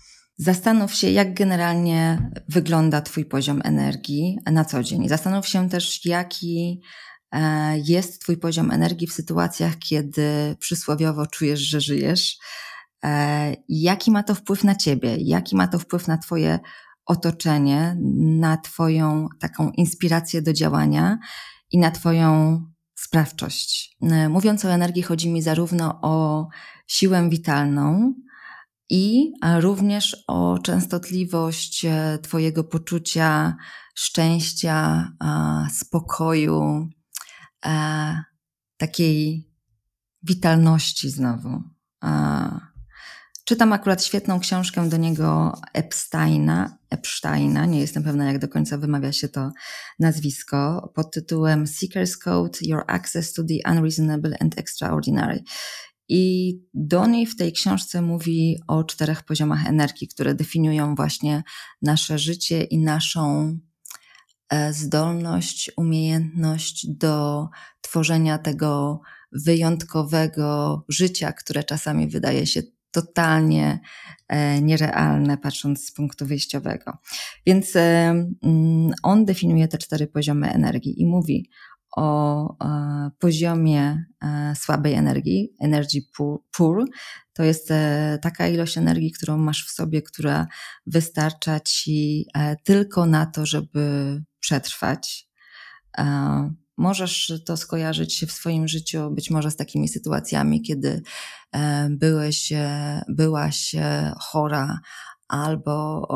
Zastanów 0.41 0.93
się, 0.93 1.09
jak 1.09 1.33
generalnie 1.33 2.29
wygląda 2.49 3.01
Twój 3.01 3.25
poziom 3.25 3.61
energii 3.63 4.37
na 4.51 4.65
co 4.65 4.83
dzień. 4.83 5.09
Zastanów 5.09 5.47
się 5.47 5.69
też, 5.69 6.05
jaki 6.05 6.81
e, 7.31 7.77
jest 7.77 8.21
Twój 8.21 8.37
poziom 8.37 8.71
energii 8.71 9.07
w 9.07 9.13
sytuacjach, 9.13 9.77
kiedy 9.77 10.55
przysłowiowo 10.59 11.27
czujesz, 11.27 11.59
że 11.59 11.81
żyjesz. 11.81 12.37
E, 13.03 13.55
jaki 13.69 14.11
ma 14.11 14.23
to 14.23 14.35
wpływ 14.35 14.63
na 14.63 14.75
Ciebie? 14.75 15.15
Jaki 15.19 15.55
ma 15.55 15.67
to 15.67 15.79
wpływ 15.79 16.07
na 16.07 16.17
Twoje 16.17 16.59
otoczenie, 17.05 17.97
na 18.39 18.57
Twoją 18.57 19.27
taką 19.39 19.71
inspirację 19.71 20.41
do 20.41 20.53
działania 20.53 21.19
i 21.71 21.77
na 21.77 21.91
Twoją 21.91 22.61
sprawczość. 22.95 23.97
E, 24.01 24.29
mówiąc 24.29 24.65
o 24.65 24.71
energii, 24.71 25.03
chodzi 25.03 25.29
mi 25.29 25.41
zarówno 25.41 25.99
o 26.01 26.47
siłę 26.87 27.29
witalną, 27.29 28.13
i 28.91 29.33
również 29.59 30.23
o 30.27 30.59
częstotliwość 30.63 31.85
e, 31.85 32.19
Twojego 32.21 32.63
poczucia 32.63 33.55
szczęścia, 33.95 35.11
spokoju, 35.73 36.89
e, 37.65 38.23
takiej 38.77 39.49
witalności 40.23 41.09
znowu. 41.09 41.63
Czytam 43.45 43.73
akurat 43.73 44.03
świetną 44.03 44.39
książkę 44.39 44.89
do 44.89 44.97
niego 44.97 45.59
Epsteina, 45.73 46.77
Epsteina, 46.89 47.65
nie 47.65 47.79
jestem 47.79 48.03
pewna 48.03 48.25
jak 48.25 48.39
do 48.39 48.47
końca 48.47 48.77
wymawia 48.77 49.11
się 49.11 49.29
to 49.29 49.51
nazwisko, 49.99 50.91
pod 50.95 51.11
tytułem 51.13 51.65
Seeker's 51.65 52.17
Code, 52.23 52.59
Your 52.61 52.83
Access 52.87 53.33
to 53.33 53.43
the 53.43 53.71
Unreasonable 53.71 54.37
and 54.39 54.59
Extraordinary. 54.59 55.43
I 56.13 56.55
Donnie 56.73 57.27
w 57.27 57.35
tej 57.35 57.53
książce 57.53 58.01
mówi 58.01 58.57
o 58.67 58.83
czterech 58.83 59.23
poziomach 59.23 59.67
energii, 59.67 60.07
które 60.07 60.35
definiują 60.35 60.95
właśnie 60.95 61.43
nasze 61.81 62.19
życie 62.19 62.63
i 62.63 62.77
naszą 62.77 63.57
e, 64.49 64.73
zdolność, 64.73 65.71
umiejętność 65.77 66.87
do 66.87 67.47
tworzenia 67.81 68.37
tego 68.37 69.01
wyjątkowego 69.31 70.83
życia, 70.89 71.33
które 71.33 71.63
czasami 71.63 72.07
wydaje 72.07 72.47
się 72.47 72.61
totalnie 72.91 73.79
e, 74.27 74.61
nierealne, 74.61 75.37
patrząc 75.37 75.85
z 75.85 75.91
punktu 75.91 76.25
wyjściowego. 76.25 76.97
Więc 77.45 77.75
mm, 77.75 78.93
on 79.03 79.25
definiuje 79.25 79.67
te 79.67 79.77
cztery 79.77 80.07
poziomy 80.07 80.51
energii 80.51 81.01
i 81.01 81.05
mówi 81.05 81.49
o 81.97 82.55
e, 82.65 83.11
poziomie 83.19 84.05
słabej 84.55 84.93
energii, 84.93 85.55
energy 85.59 85.99
poor. 86.57 86.85
To 87.33 87.43
jest 87.43 87.69
taka 88.21 88.47
ilość 88.47 88.77
energii, 88.77 89.11
którą 89.11 89.37
masz 89.37 89.65
w 89.65 89.71
sobie, 89.71 90.01
która 90.01 90.47
wystarcza 90.85 91.59
ci 91.59 92.25
tylko 92.63 93.05
na 93.05 93.25
to, 93.25 93.45
żeby 93.45 94.23
przetrwać. 94.39 95.27
Możesz 96.81 97.33
to 97.45 97.57
skojarzyć 97.57 98.25
w 98.25 98.31
swoim 98.31 98.67
życiu 98.67 99.11
być 99.11 99.29
może 99.29 99.51
z 99.51 99.55
takimi 99.55 99.87
sytuacjami, 99.87 100.61
kiedy 100.61 101.01
e, 101.51 101.89
byłeś, 101.89 102.51
e, 102.51 103.01
byłaś 103.09 103.75
e, 103.75 104.13
chora 104.19 104.79
albo 105.27 106.07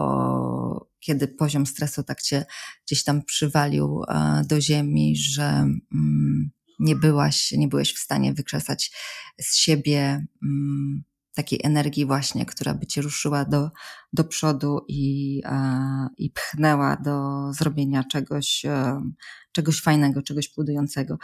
kiedy 1.05 1.27
poziom 1.27 1.65
stresu 1.65 2.03
tak 2.03 2.21
cię 2.21 2.45
gdzieś 2.85 3.03
tam 3.03 3.23
przywalił 3.23 4.01
do 4.47 4.61
ziemi, 4.61 5.17
że 5.17 5.43
mm, 5.43 6.51
nie 6.79 6.95
byłaś, 6.95 7.51
nie 7.51 7.67
byłeś 7.67 7.93
w 7.93 7.99
stanie 7.99 8.33
wykrzesać 8.33 8.91
z 9.41 9.55
siebie 9.55 10.25
mm, 10.43 11.03
takiej 11.35 11.59
energii 11.63 12.05
właśnie, 12.05 12.45
która 12.45 12.73
by 12.73 12.87
cię 12.87 13.01
ruszyła 13.01 13.45
do, 13.45 13.71
do 14.13 14.23
przodu 14.23 14.79
i, 14.87 15.41
i 16.17 16.31
pchnęła 16.31 16.95
do 16.95 17.29
zrobienia 17.53 18.03
czegoś, 18.03 18.65
czegoś 19.51 19.81
fajnego, 19.81 20.21
czegoś 20.21 20.53
budującego. 20.55 21.17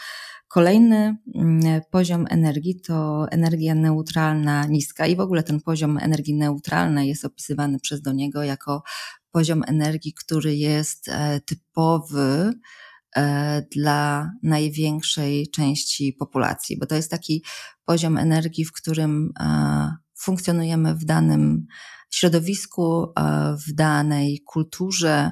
Kolejny 0.47 1.17
mm, 1.35 1.81
poziom 1.91 2.25
energii 2.29 2.81
to 2.81 3.25
energia 3.31 3.75
neutralna, 3.75 4.65
niska 4.65 5.07
i 5.07 5.15
w 5.15 5.19
ogóle 5.19 5.43
ten 5.43 5.61
poziom 5.61 5.97
energii 5.97 6.33
neutralnej 6.33 7.09
jest 7.09 7.25
opisywany 7.25 7.79
przez 7.79 8.01
do 8.01 8.11
niego 8.13 8.43
jako 8.43 8.83
poziom 9.31 9.63
energii, 9.67 10.13
który 10.13 10.55
jest 10.55 11.07
e, 11.07 11.41
typowy 11.41 12.53
e, 13.15 13.61
dla 13.71 14.31
największej 14.43 15.51
części 15.51 16.13
populacji, 16.13 16.77
bo 16.77 16.85
to 16.85 16.95
jest 16.95 17.11
taki 17.11 17.43
poziom 17.85 18.17
energii, 18.17 18.65
w 18.65 18.71
którym 18.71 19.31
e, 19.39 19.95
funkcjonujemy 20.17 20.95
w 20.95 21.05
danym 21.05 21.65
środowisku, 22.13 23.13
w 23.67 23.73
danej 23.73 24.41
kulturze, 24.45 25.31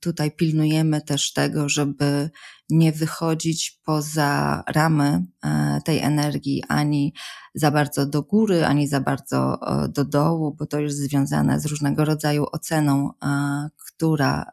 Tutaj 0.00 0.30
pilnujemy 0.30 1.00
też 1.00 1.32
tego, 1.32 1.68
żeby 1.68 2.30
nie 2.70 2.92
wychodzić 2.92 3.80
poza 3.84 4.62
ramy 4.68 5.26
e, 5.44 5.80
tej 5.84 5.98
energii 5.98 6.62
ani 6.68 7.14
za 7.54 7.70
bardzo 7.70 8.06
do 8.06 8.22
góry, 8.22 8.64
ani 8.64 8.88
za 8.88 9.00
bardzo 9.00 9.58
e, 9.84 9.88
do 9.88 10.04
dołu, 10.04 10.54
bo 10.58 10.66
to 10.66 10.80
jest 10.80 10.98
związane 10.98 11.60
z 11.60 11.66
różnego 11.66 12.04
rodzaju 12.04 12.46
oceną, 12.52 13.10
e, 13.24 13.68
która 13.86 14.46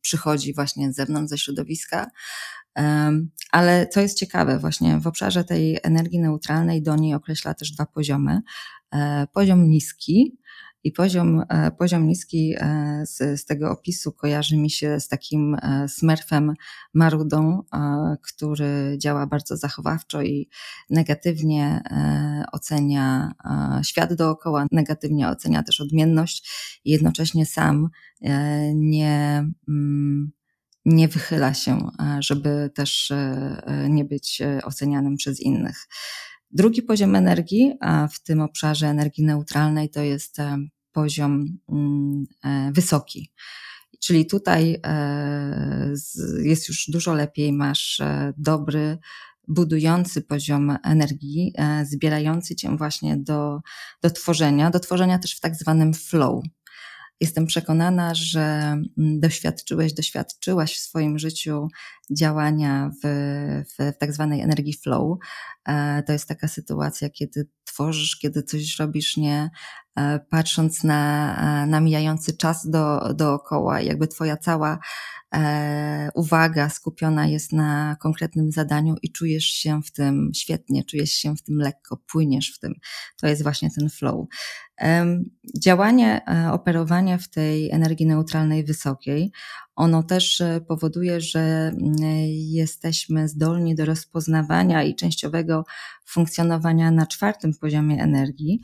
przychodzi 0.00 0.54
właśnie 0.54 0.92
z 0.92 0.96
zewnątrz, 0.96 1.30
ze 1.30 1.38
środowiska. 1.38 2.10
Ale 3.52 3.86
co 3.88 4.00
jest 4.00 4.18
ciekawe, 4.18 4.58
właśnie 4.58 5.00
w 5.00 5.06
obszarze 5.06 5.44
tej 5.44 5.78
energii 5.82 6.20
neutralnej 6.20 6.82
Doni 6.82 7.14
określa 7.14 7.54
też 7.54 7.72
dwa 7.72 7.86
poziomy. 7.86 8.40
Poziom 9.32 9.68
niski, 9.68 10.38
i 10.84 10.92
poziom, 10.92 11.42
e, 11.48 11.70
poziom 11.70 12.08
niski 12.08 12.54
e, 12.58 13.02
z, 13.06 13.40
z 13.40 13.44
tego 13.44 13.70
opisu 13.70 14.12
kojarzy 14.12 14.56
mi 14.56 14.70
się 14.70 15.00
z 15.00 15.08
takim 15.08 15.54
e, 15.54 15.88
smurfem 15.88 16.54
marudą, 16.94 17.62
który 18.22 18.96
działa 18.98 19.26
bardzo 19.26 19.56
zachowawczo 19.56 20.22
i 20.22 20.48
negatywnie 20.90 21.82
ocenia 22.52 23.32
świat 23.82 24.14
dookoła, 24.14 24.66
negatywnie 24.72 25.28
ocenia 25.28 25.62
też 25.62 25.80
odmienność 25.80 26.50
i 26.84 26.90
jednocześnie 26.90 27.46
sam 27.46 27.88
nie, 28.74 29.44
mm, 29.68 30.32
nie 30.84 31.08
wychyla 31.08 31.54
się, 31.54 31.90
żeby 32.18 32.70
też 32.74 33.12
nie 33.88 34.04
być 34.04 34.42
ocenianym 34.64 35.16
przez 35.16 35.40
innych. 35.40 35.88
Drugi 36.52 36.82
poziom 36.82 37.14
energii, 37.14 37.76
a 37.80 38.08
w 38.08 38.22
tym 38.22 38.40
obszarze 38.40 38.86
energii 38.86 39.24
neutralnej 39.24 39.90
to 39.90 40.00
jest 40.00 40.38
e, 40.38 40.58
poziom 40.92 41.58
mm, 41.68 42.24
e, 42.44 42.72
wysoki. 42.72 43.32
Czyli 44.00 44.26
tutaj 44.26 44.80
e, 44.86 45.92
jest 46.42 46.68
już 46.68 46.84
dużo 46.88 47.14
lepiej, 47.14 47.52
masz 47.52 48.00
dobry, 48.36 48.98
budujący 49.48 50.22
poziom 50.22 50.76
energii, 50.84 51.54
zbierający 51.84 52.56
cię 52.56 52.76
właśnie 52.76 53.16
do, 53.16 53.60
do 54.02 54.10
tworzenia, 54.10 54.70
do 54.70 54.80
tworzenia 54.80 55.18
też 55.18 55.36
w 55.36 55.40
tak 55.40 55.54
zwanym 55.54 55.94
flow. 55.94 56.42
Jestem 57.22 57.46
przekonana, 57.46 58.14
że 58.14 58.40
mm, 58.40 59.20
doświadczyłeś, 59.20 59.92
doświadczyłaś 59.92 60.76
w 60.76 60.80
swoim 60.80 61.18
życiu 61.18 61.68
działania 62.10 62.90
w, 63.04 63.06
w, 63.78 63.94
w 63.94 63.98
tak 63.98 64.12
zwanej 64.12 64.40
energii 64.40 64.74
flow. 64.74 65.18
E, 65.68 66.02
to 66.02 66.12
jest 66.12 66.28
taka 66.28 66.48
sytuacja, 66.48 67.10
kiedy 67.10 67.48
tworzysz, 67.64 68.16
kiedy 68.16 68.42
coś 68.42 68.78
robisz 68.78 69.16
nie 69.16 69.50
e, 69.96 70.20
patrząc 70.30 70.84
na, 70.84 71.62
e, 71.62 71.66
na 71.66 71.80
mijający 71.80 72.36
czas 72.36 72.70
do, 72.70 73.14
dookoła, 73.14 73.80
jakby 73.80 74.08
twoja 74.08 74.36
cała 74.36 74.78
uwaga 76.14 76.68
skupiona 76.68 77.26
jest 77.26 77.52
na 77.52 77.96
konkretnym 78.00 78.52
zadaniu 78.52 78.94
i 79.02 79.12
czujesz 79.12 79.44
się 79.44 79.82
w 79.82 79.92
tym 79.92 80.30
świetnie, 80.34 80.84
czujesz 80.84 81.10
się 81.10 81.36
w 81.36 81.42
tym 81.42 81.56
lekko, 81.56 81.96
płyniesz 82.12 82.52
w 82.56 82.58
tym. 82.58 82.74
To 83.20 83.26
jest 83.26 83.42
właśnie 83.42 83.70
ten 83.70 83.90
flow. 83.90 84.26
E, 84.80 85.22
działanie, 85.58 86.20
e, 86.28 86.52
operowanie 86.52 87.18
w 87.18 87.28
tej 87.28 87.70
energii 87.70 88.06
neutralnej 88.06 88.64
wysokiej, 88.64 89.32
ono 89.76 90.02
też 90.02 90.40
e, 90.40 90.60
powoduje, 90.68 91.20
że 91.20 91.40
mm, 91.40 91.96
jesteśmy 92.52 93.28
zdolni 93.28 93.74
do 93.74 93.84
rozpoznawania 93.84 94.82
i 94.82 94.94
częściowego 94.94 95.64
funkcjonowania 96.04 96.90
na 96.90 97.06
czwartym 97.06 97.54
poziomie 97.54 98.02
energii, 98.02 98.60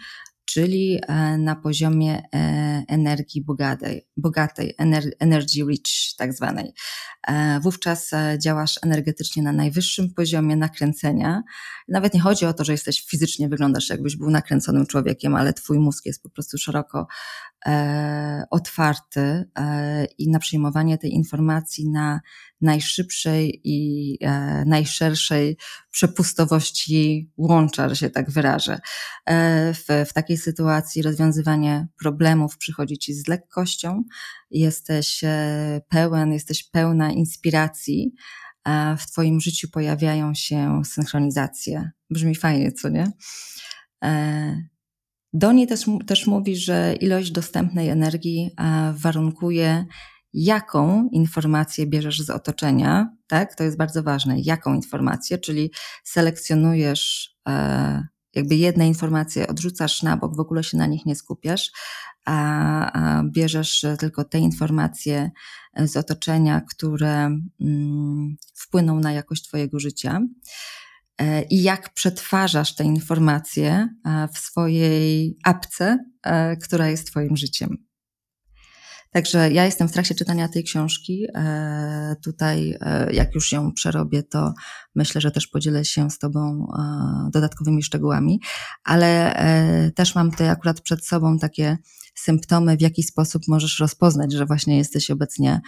czyli 0.49 1.01
e, 1.07 1.39
na 1.39 1.57
poziomie 1.57 2.23
e, 2.35 2.85
energii 2.89 3.43
bogatej, 3.43 4.07
bogatej 4.17 4.75
energy 5.19 5.65
rich 5.71 6.17
tak 6.17 6.35
zwanej. 6.35 6.73
E, 7.27 7.61
wówczas 7.61 8.11
działasz 8.39 8.79
energetycznie 8.83 9.43
na 9.43 9.53
najwyższym 9.53 10.15
poziomie 10.15 10.57
nakręcenia. 10.57 11.43
Nawet 11.89 12.15
nie 12.15 12.21
chodzi 12.21 12.47
o 12.47 12.53
to, 12.53 12.65
że 12.65 12.73
jesteś 12.73 13.07
fizycznie, 13.07 13.49
wyglądasz 13.49 13.89
jakbyś 13.89 14.17
był 14.17 14.31
nakręconym 14.31 14.87
człowiekiem, 14.87 15.37
ale 15.37 15.53
twój 15.53 15.79
mózg 15.79 16.07
jest 16.07 16.23
po 16.23 16.31
prostu 16.31 16.59
szeroko 16.59 17.07
otwarty 18.51 19.51
i 20.19 20.31
na 20.31 20.39
przyjmowanie 20.39 20.99
tej 20.99 21.15
informacji 21.15 21.91
na 21.91 22.21
najszybszej 22.61 23.61
i 23.65 24.19
e, 24.21 24.65
najszerszej 24.65 25.57
przepustowości 25.91 27.31
łącza, 27.37 27.89
że 27.89 27.97
się 27.97 28.11
tak 28.11 28.31
wyrażę. 28.31 28.81
E, 29.27 29.75
w, 29.75 29.87
w 30.09 30.13
takiej 30.13 30.37
sytuacji 30.37 31.03
rozwiązywanie 31.03 31.89
problemów 32.01 32.57
przychodzi 32.57 32.99
ci 32.99 33.15
z 33.15 33.29
lekkością, 33.29 34.05
jesteś 34.51 35.25
e, 35.25 35.81
pełen, 35.89 36.33
jesteś 36.33 36.65
pełna 36.65 37.13
inspiracji, 37.13 38.15
w 38.99 39.11
Twoim 39.11 39.41
życiu 39.41 39.69
pojawiają 39.71 40.35
się 40.35 40.83
synchronizacje. 40.85 41.91
Brzmi 42.11 42.35
fajnie, 42.35 42.73
co 42.73 42.89
nie? 42.89 43.13
Doni 45.39 45.67
też, 45.67 45.85
też 46.07 46.27
mówi, 46.27 46.57
że 46.57 46.95
ilość 47.01 47.31
dostępnej 47.31 47.89
energii 47.89 48.51
warunkuje 48.93 49.87
jaką 50.33 51.09
informację 51.13 51.87
bierzesz 51.87 52.21
z 52.23 52.31
otoczenia, 52.31 53.17
tak? 53.27 53.55
To 53.55 53.65
jest 53.65 53.77
bardzo 53.77 54.03
ważne. 54.03 54.41
Jaką 54.41 54.75
informację, 54.75 55.39
czyli 55.39 55.71
selekcjonujesz 56.05 57.35
e, 57.49 58.07
jakby 58.35 58.57
jedne 58.57 58.89
informacje 58.89 59.49
odrzucasz 59.49 60.03
na 60.03 60.17
bok, 60.17 60.37
w 60.37 60.41
ogóle 60.41 60.65
się 60.65 60.77
na 60.77 60.87
nich 60.87 61.07
nie 61.07 61.17
skupiasz, 61.17 61.71
a, 62.25 62.93
a 62.93 63.25
bierzesz 63.25 63.87
tylko 63.99 64.25
te 64.25 64.39
informacje 64.39 65.31
z 65.77 65.97
otoczenia, 65.97 66.61
które 66.61 67.31
mm, 67.61 68.37
wpłyną 68.55 69.01
na 69.01 69.13
jakość 69.13 69.49
Twojego 69.49 69.81
życia. 69.81 70.21
E, 71.21 71.43
I 71.43 71.63
jak 71.63 71.95
przetwarzasz 71.95 72.75
te 72.75 72.85
informacje 72.85 73.89
e, 74.05 74.29
w 74.35 74.39
swojej 74.39 75.37
apce, 75.45 75.99
e, 76.23 76.57
która 76.57 76.89
jest 76.89 77.07
Twoim 77.07 77.37
życiem. 77.37 77.88
Także 79.11 79.53
ja 79.53 79.65
jestem 79.65 79.89
w 79.89 79.93
trakcie 79.93 80.15
czytania 80.15 80.49
tej 80.49 80.65
książki. 80.65 81.27
E, 81.35 82.17
tutaj, 82.25 82.77
e, 82.81 83.13
jak 83.13 83.35
już 83.35 83.53
ją 83.53 83.73
przerobię, 83.73 84.23
to 84.23 84.55
myślę, 84.95 85.21
że 85.21 85.31
też 85.31 85.47
podzielę 85.47 85.85
się 85.85 86.11
z 86.11 86.19
Tobą 86.19 86.69
e, 86.79 87.31
dodatkowymi 87.31 87.83
szczegółami, 87.83 88.41
ale 88.85 89.09
też 89.95 90.15
mam 90.15 90.31
tutaj 90.31 90.49
akurat 90.49 90.81
przed 90.81 91.07
sobą 91.07 91.39
takie 91.39 91.79
symptomy, 92.15 92.77
w 92.77 92.81
jaki 92.81 93.03
sposób 93.03 93.43
możesz 93.49 93.79
rozpoznać, 93.79 94.33
że 94.33 94.47
właśnie 94.47 94.77
jesteś 94.77 95.11
obecnie 95.11 95.61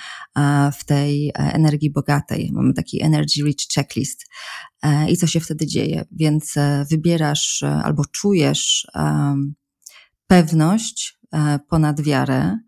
w 0.79 0.85
tej 0.85 1.33
energii 1.35 1.93
bogatej. 1.93 2.51
Mamy 2.53 2.75
taki 2.75 3.03
Energy 3.03 3.43
Rich 3.43 3.57
Checklist. 3.75 4.27
I 5.09 5.17
co 5.17 5.27
się 5.27 5.41
wtedy 5.41 5.67
dzieje? 5.67 6.05
Więc 6.13 6.55
wybierasz 6.91 7.63
albo 7.63 8.05
czujesz 8.05 8.87
pewność 10.27 11.19
ponad 11.69 12.01
wiarę, 12.01 12.59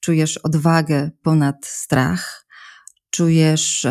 czujesz 0.00 0.36
odwagę 0.38 1.10
ponad 1.22 1.66
strach, 1.66 2.46
czujesz 3.10 3.86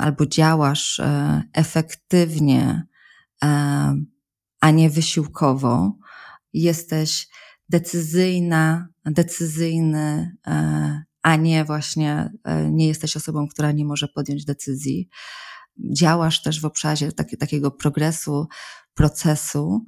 albo 0.00 0.26
działasz 0.26 1.00
e, 1.00 1.42
efektywnie, 1.52 2.86
a 4.60 4.70
nie 4.70 4.90
wysiłkowo. 4.90 5.98
Jesteś 6.52 7.28
decyzyjna, 7.68 8.88
decyzyjny, 9.04 10.36
e, 10.46 11.02
a 11.22 11.36
nie 11.36 11.64
właśnie 11.64 12.30
e, 12.44 12.70
nie 12.70 12.88
jesteś 12.88 13.16
osobą, 13.16 13.48
która 13.48 13.72
nie 13.72 13.84
może 13.84 14.08
podjąć 14.08 14.44
decyzji. 14.44 15.08
Działasz 15.92 16.42
też 16.42 16.60
w 16.60 16.64
obszarze 16.64 17.12
tak, 17.12 17.28
takiego 17.38 17.70
progresu, 17.70 18.46
procesu, 18.94 19.84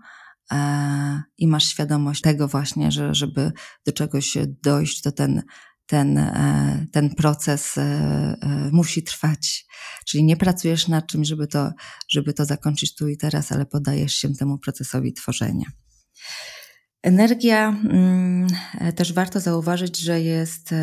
i 1.38 1.46
masz 1.46 1.64
świadomość 1.64 2.20
tego 2.20 2.48
właśnie, 2.48 2.92
że 2.92 3.14
żeby 3.14 3.52
do 3.86 3.92
czegoś 3.92 4.36
dojść, 4.62 5.02
to 5.02 5.12
ten, 5.12 5.42
ten, 5.90 6.18
e, 6.18 6.86
ten 6.92 7.14
proces 7.14 7.78
e, 7.78 7.82
e, 7.82 8.36
musi 8.72 9.02
trwać. 9.02 9.66
Czyli 10.06 10.24
nie 10.24 10.36
pracujesz 10.36 10.88
nad 10.88 11.06
czymś, 11.06 11.28
żeby 11.28 11.46
to, 11.46 11.72
żeby 12.08 12.34
to 12.34 12.44
zakończyć 12.44 12.94
tu 12.94 13.08
i 13.08 13.16
teraz, 13.16 13.52
ale 13.52 13.66
podajesz 13.66 14.14
się 14.14 14.34
temu 14.34 14.58
procesowi 14.58 15.12
tworzenia. 15.12 15.66
Energia, 17.02 17.68
mm, 17.68 18.46
też 18.96 19.12
warto 19.12 19.40
zauważyć, 19.40 19.98
że 19.98 20.20
jest 20.20 20.74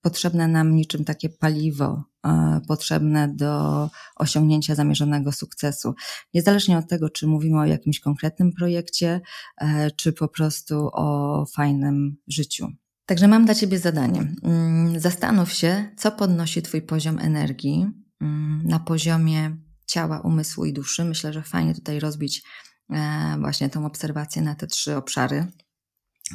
potrzebne 0.00 0.48
nam 0.48 0.76
niczym 0.76 1.04
takie 1.04 1.28
paliwo, 1.28 2.04
e, 2.26 2.60
potrzebne 2.68 3.28
do 3.34 3.90
osiągnięcia 4.16 4.74
zamierzonego 4.74 5.32
sukcesu. 5.32 5.94
Niezależnie 6.34 6.78
od 6.78 6.88
tego, 6.88 7.10
czy 7.10 7.26
mówimy 7.26 7.60
o 7.60 7.64
jakimś 7.64 8.00
konkretnym 8.00 8.52
projekcie, 8.52 9.20
e, 9.60 9.90
czy 9.90 10.12
po 10.12 10.28
prostu 10.28 10.90
o 10.92 11.46
fajnym 11.54 12.16
życiu. 12.28 12.68
Także 13.06 13.28
mam 13.28 13.44
dla 13.44 13.54
Ciebie 13.54 13.78
zadanie. 13.78 14.32
Mm, 14.42 15.00
zastanów 15.00 15.52
się, 15.52 15.90
co 15.96 16.12
podnosi 16.12 16.62
Twój 16.62 16.82
poziom 16.82 17.18
energii 17.18 17.86
mm, 18.20 18.62
na 18.64 18.78
poziomie 18.80 19.56
ciała, 19.86 20.20
umysłu 20.20 20.64
i 20.64 20.72
duszy. 20.72 21.04
Myślę, 21.04 21.32
że 21.32 21.42
fajnie 21.42 21.74
tutaj 21.74 22.00
rozbić 22.00 22.42
e, 22.90 23.36
właśnie 23.40 23.70
tą 23.70 23.86
obserwację 23.86 24.42
na 24.42 24.54
te 24.54 24.66
trzy 24.66 24.96
obszary 24.96 25.46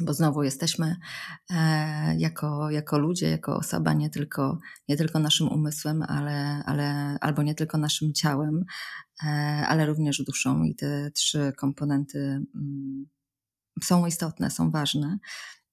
bo 0.00 0.14
znowu 0.14 0.42
jesteśmy 0.42 0.96
e, 1.50 2.16
jako, 2.16 2.70
jako 2.70 2.98
ludzie, 2.98 3.30
jako 3.30 3.56
osoba 3.56 3.92
nie 3.92 4.10
tylko, 4.10 4.58
nie 4.88 4.96
tylko 4.96 5.18
naszym 5.18 5.48
umysłem, 5.48 6.02
ale, 6.02 6.62
ale 6.66 7.18
albo 7.20 7.42
nie 7.42 7.54
tylko 7.54 7.78
naszym 7.78 8.12
ciałem, 8.12 8.64
e, 9.24 9.28
ale 9.68 9.86
również 9.86 10.22
duszą 10.22 10.62
i 10.62 10.74
te 10.74 11.10
trzy 11.10 11.52
komponenty 11.56 12.18
mm, 12.54 13.06
są 13.82 14.06
istotne, 14.06 14.50
są 14.50 14.70
ważne 14.70 15.18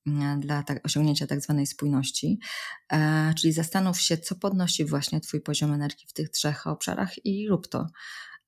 mm, 0.07 0.39
dla 0.39 0.63
tak, 0.63 0.85
osiągnięcia 0.85 1.27
tak 1.27 1.41
zwanej 1.41 1.67
spójności. 1.67 2.39
E, 2.93 3.33
czyli 3.37 3.53
zastanów 3.53 4.01
się, 4.01 4.17
co 4.17 4.35
podnosi 4.35 4.85
właśnie 4.85 5.21
Twój 5.21 5.41
poziom 5.41 5.73
energii 5.73 6.07
w 6.07 6.13
tych 6.13 6.29
trzech 6.29 6.67
obszarach 6.67 7.25
i 7.25 7.49
rób 7.49 7.67
to. 7.67 7.87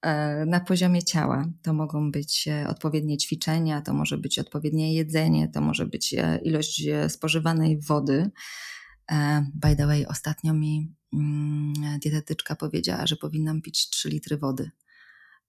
E, 0.04 0.46
na 0.46 0.60
poziomie 0.60 1.04
ciała. 1.04 1.46
To 1.62 1.74
mogą 1.74 2.12
być 2.12 2.48
e, 2.48 2.68
odpowiednie 2.68 3.18
ćwiczenia, 3.18 3.82
to 3.82 3.94
może 3.94 4.18
być 4.18 4.40
odpowiednie 4.40 4.94
jedzenie, 4.94 5.48
to 5.48 5.62
może 5.62 5.86
być 5.86 6.14
e, 6.14 6.40
ilość 6.44 6.84
spożywanej 7.08 7.80
wody. 7.80 8.32
By 9.54 9.76
the 9.76 9.88
way, 9.88 10.06
ostatnio 10.06 10.54
mi 10.54 10.94
mm, 11.14 12.00
dietetyczka 12.00 12.56
powiedziała, 12.56 13.08
że 13.08 13.16
powinnam 13.16 13.62
pić 13.62 13.90
3 13.90 14.10
litry 14.10 14.38
wody 14.38 14.72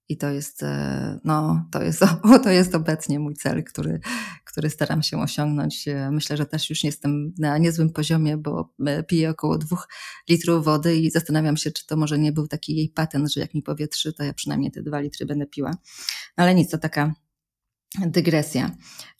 i 0.09 0.17
to 0.17 0.29
jest, 0.29 0.63
e, 0.63 1.19
no, 1.23 1.65
to 1.71 1.83
jest, 1.83 1.99
to 2.43 2.49
jest 2.49 2.75
obecnie 2.75 3.19
mój 3.19 3.33
cel, 3.33 3.63
który, 3.63 3.99
który 4.45 4.69
staram 4.69 5.03
się 5.03 5.21
osiągnąć. 5.21 5.87
E, 5.87 6.11
myślę, 6.11 6.37
że 6.37 6.45
też 6.45 6.69
już 6.69 6.83
jestem 6.83 7.33
na 7.37 7.57
niezłym 7.57 7.89
poziomie, 7.89 8.37
bo 8.37 8.73
e, 8.85 9.03
piję 9.03 9.29
około 9.29 9.57
dwóch 9.57 9.87
litrów 10.29 10.65
wody 10.65 10.95
i 10.95 11.11
zastanawiam 11.11 11.57
się, 11.57 11.71
czy 11.71 11.87
to 11.87 11.97
może 11.97 12.19
nie 12.19 12.31
był 12.31 12.47
taki 12.47 12.75
jej 12.75 12.89
patent, 12.89 13.33
że 13.33 13.41
jak 13.41 13.53
mi 13.53 13.61
powie 13.61 13.87
trzy, 13.87 14.13
to 14.13 14.23
ja 14.23 14.33
przynajmniej 14.33 14.71
te 14.71 14.81
dwa 14.81 14.99
litry 14.99 15.25
będę 15.25 15.45
piła. 15.45 15.71
Ale 16.35 16.55
nic, 16.55 16.69
to 16.69 16.77
taka 16.77 17.13
dygresja. 17.99 18.71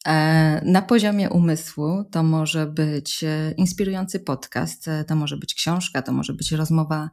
E, 0.08 0.62
na 0.66 0.82
poziomie 0.82 1.30
umysłu 1.30 2.04
to 2.12 2.24
może 2.24 2.68
być 2.68 3.24
e, 3.24 3.52
inspirujący 3.58 4.20
podcast, 4.20 4.88
e, 4.88 5.04
to 5.04 5.16
może 5.16 5.38
być 5.38 5.56
książka, 5.56 6.02
to 6.02 6.12
może 6.12 6.34
być 6.34 6.52
rozmowa 6.52 7.10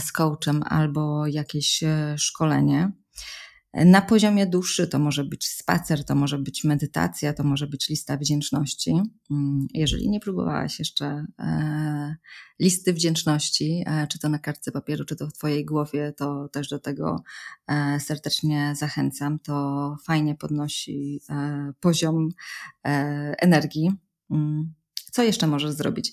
z 0.00 0.12
coachem 0.12 0.62
albo 0.66 1.26
jakieś 1.26 1.84
szkolenie. 2.16 2.92
Na 3.74 4.02
poziomie 4.02 4.46
duszy 4.46 4.88
to 4.88 4.98
może 4.98 5.24
być 5.24 5.46
spacer, 5.46 6.04
to 6.04 6.14
może 6.14 6.38
być 6.38 6.64
medytacja, 6.64 7.32
to 7.32 7.44
może 7.44 7.66
być 7.66 7.88
lista 7.88 8.16
wdzięczności. 8.16 9.00
Mm, 9.30 9.66
jeżeli 9.74 10.10
nie 10.10 10.20
próbowałaś 10.20 10.78
jeszcze 10.78 11.26
e, 11.38 12.16
listy 12.60 12.92
wdzięczności, 12.92 13.84
e, 13.86 14.06
czy 14.06 14.18
to 14.18 14.28
na 14.28 14.38
kartce 14.38 14.72
papieru, 14.72 15.04
czy 15.04 15.16
to 15.16 15.26
w 15.26 15.32
Twojej 15.32 15.64
głowie, 15.64 16.12
to 16.16 16.48
też 16.48 16.68
do 16.68 16.78
tego 16.78 17.22
e, 17.66 18.00
serdecznie 18.00 18.74
zachęcam. 18.76 19.38
To 19.38 19.96
fajnie 20.04 20.34
podnosi 20.34 21.20
poziom 21.80 22.28
energii. 23.38 23.90
Mm, 24.30 24.74
co 25.12 25.22
jeszcze 25.22 25.46
możesz 25.46 25.70
zrobić? 25.70 26.12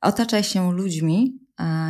Otaczaj 0.00 0.44
się 0.44 0.72
ludźmi, 0.72 1.38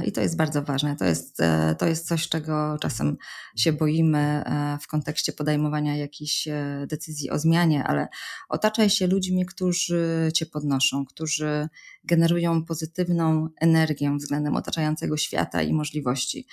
I 0.07 0.13
to 0.13 0.21
jest 0.21 0.37
bardzo 0.37 0.63
ważne. 0.63 0.97
To 0.97 1.05
jest, 1.05 1.41
e, 1.41 1.77
to 1.79 1.87
jest 1.87 2.09
coś, 2.09 2.29
czego 2.29 2.79
czasem 2.81 3.17
się 3.57 3.73
boimy 3.73 4.19
e, 4.19 4.79
w 4.81 4.87
kontekście 4.87 5.33
podejmowania 5.33 5.97
jakichś 5.97 6.49
decyzji 6.87 7.31
o 7.31 7.39
zmianie, 7.39 7.85
ale 7.85 8.09
otaczaj 8.49 8.91
się 8.91 9.07
ludźmi, 9.07 9.47
którzy 9.47 10.31
cię 10.35 10.47
podnoszą, 10.47 11.05
którzy 11.05 11.69
generują 12.05 12.65
pozytywną 12.65 13.49
energię 13.61 14.17
względem 14.17 14.57
otaczającego 14.57 15.17
świata 15.17 15.63
i 15.63 15.73
możliwości. 15.73 16.47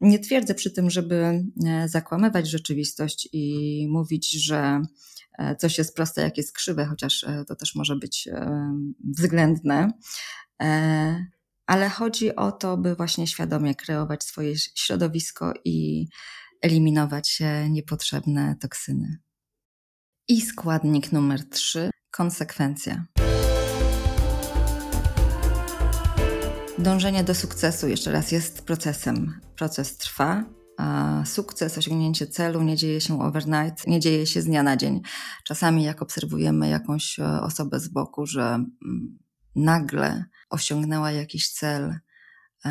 Nie 0.00 0.18
twierdzę 0.18 0.54
przy 0.54 0.70
tym, 0.70 0.90
żeby 0.90 1.44
zakłamywać 1.86 2.50
rzeczywistość 2.50 3.28
i 3.32 3.86
mówić, 3.90 4.44
że 4.44 4.82
coś 5.58 5.78
jest 5.78 5.96
proste, 5.96 6.22
jak 6.22 6.36
jest 6.36 6.54
krzywe, 6.54 6.86
chociaż 6.86 7.26
to 7.48 7.56
też 7.56 7.74
może 7.74 7.96
być 7.96 8.28
względne 9.16 9.92
ale 11.66 11.88
chodzi 11.88 12.36
o 12.36 12.52
to, 12.52 12.76
by 12.76 12.94
właśnie 12.94 13.26
świadomie 13.26 13.74
kreować 13.74 14.24
swoje 14.24 14.58
środowisko 14.58 15.52
i 15.64 16.06
eliminować 16.62 17.42
niepotrzebne 17.70 18.56
toksyny. 18.60 19.18
I 20.28 20.40
składnik 20.40 21.12
numer 21.12 21.48
trzy 21.48 21.90
konsekwencja. 22.10 23.04
Dążenie 26.78 27.24
do 27.24 27.34
sukcesu, 27.34 27.88
jeszcze 27.88 28.12
raz, 28.12 28.32
jest 28.32 28.64
procesem. 28.66 29.40
Proces 29.56 29.96
trwa, 29.96 30.44
a 30.78 31.22
sukces, 31.26 31.78
osiągnięcie 31.78 32.26
celu 32.26 32.62
nie 32.62 32.76
dzieje 32.76 33.00
się 33.00 33.22
overnight, 33.22 33.86
nie 33.86 34.00
dzieje 34.00 34.26
się 34.26 34.42
z 34.42 34.44
dnia 34.44 34.62
na 34.62 34.76
dzień. 34.76 35.00
Czasami, 35.44 35.84
jak 35.84 36.02
obserwujemy 36.02 36.68
jakąś 36.68 37.18
e, 37.18 37.40
osobę 37.40 37.80
z 37.80 37.88
boku, 37.88 38.26
że 38.26 38.42
mm, 38.42 39.18
nagle 39.56 40.24
osiągnęła 40.50 41.12
jakiś 41.12 41.52
cel, 41.52 41.98
e, 42.64 42.70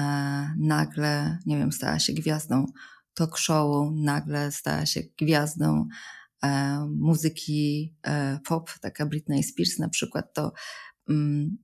nagle, 0.57 1.37
nie 1.45 1.57
wiem, 1.57 1.71
stała 1.71 1.99
się 1.99 2.13
gwiazdą 2.13 2.65
talk 3.13 3.37
showu, 3.37 3.91
nagle 3.91 4.51
stała 4.51 4.85
się 4.85 5.01
gwiazdą 5.17 5.87
e, 6.43 6.79
muzyki 6.95 7.95
e, 8.03 8.39
pop, 8.45 8.71
taka 8.81 9.05
Britney 9.05 9.43
Spears 9.43 9.79
na 9.79 9.89
przykład, 9.89 10.33
to 10.33 10.53
mm, 11.09 11.57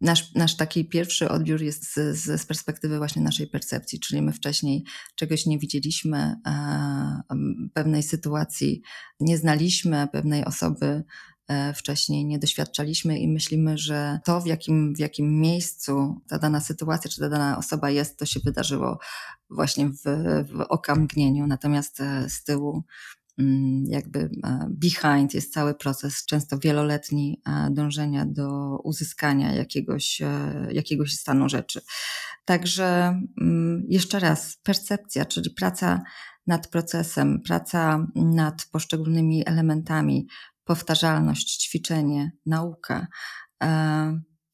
nasz, 0.00 0.34
nasz 0.34 0.56
taki 0.56 0.84
pierwszy 0.84 1.28
odbiór 1.28 1.62
jest 1.62 1.94
z, 1.94 2.16
z, 2.16 2.46
perspektywy 2.46 2.98
właśnie 2.98 3.22
naszej 3.22 3.46
percepcji, 3.46 4.00
czyli 4.00 4.22
my 4.22 4.32
wcześniej 4.32 4.84
czegoś 5.14 5.46
nie 5.46 5.58
widzieliśmy, 5.58 6.36
pewnej 7.74 8.02
sytuacji 8.02 8.82
nie 9.20 9.38
znaliśmy, 9.38 10.08
pewnej 10.12 10.44
osoby 10.44 11.04
wcześniej 11.74 12.24
nie 12.24 12.38
doświadczaliśmy 12.38 13.18
i 13.18 13.28
myślimy, 13.28 13.78
że 13.78 14.18
to, 14.24 14.40
w 14.40 14.46
jakim, 14.46 14.94
w 14.94 14.98
jakim 14.98 15.40
miejscu 15.40 16.20
ta 16.28 16.38
dana 16.38 16.60
sytuacja 16.60 17.10
czy 17.10 17.20
ta 17.20 17.28
dana 17.28 17.58
osoba 17.58 17.90
jest, 17.90 18.18
to 18.18 18.26
się 18.26 18.40
wydarzyło 18.44 18.98
właśnie 19.50 19.88
w, 19.88 20.02
w 20.52 20.60
okamgnieniu, 20.68 21.46
natomiast 21.46 22.00
e, 22.00 22.30
z 22.30 22.44
tyłu 22.44 22.84
Mm, 23.40 23.84
jakby 23.88 24.18
e, 24.18 24.66
behind 24.70 25.34
jest 25.34 25.52
cały 25.52 25.74
proces, 25.74 26.24
często 26.24 26.58
wieloletni 26.58 27.42
e, 27.46 27.70
dążenia 27.70 28.26
do 28.26 28.78
uzyskania 28.84 29.54
jakiegoś, 29.54 30.22
e, 30.22 30.68
jakiegoś 30.72 31.14
stanu 31.14 31.48
rzeczy. 31.48 31.80
Także 32.44 33.20
mm, 33.40 33.84
jeszcze 33.88 34.18
raz, 34.18 34.56
percepcja, 34.62 35.24
czyli 35.24 35.50
praca 35.50 36.02
nad 36.46 36.68
procesem, 36.68 37.42
praca 37.42 38.06
nad 38.14 38.66
poszczególnymi 38.72 39.48
elementami, 39.48 40.26
powtarzalność, 40.70 41.56
ćwiczenie, 41.56 42.32
nauka 42.46 43.06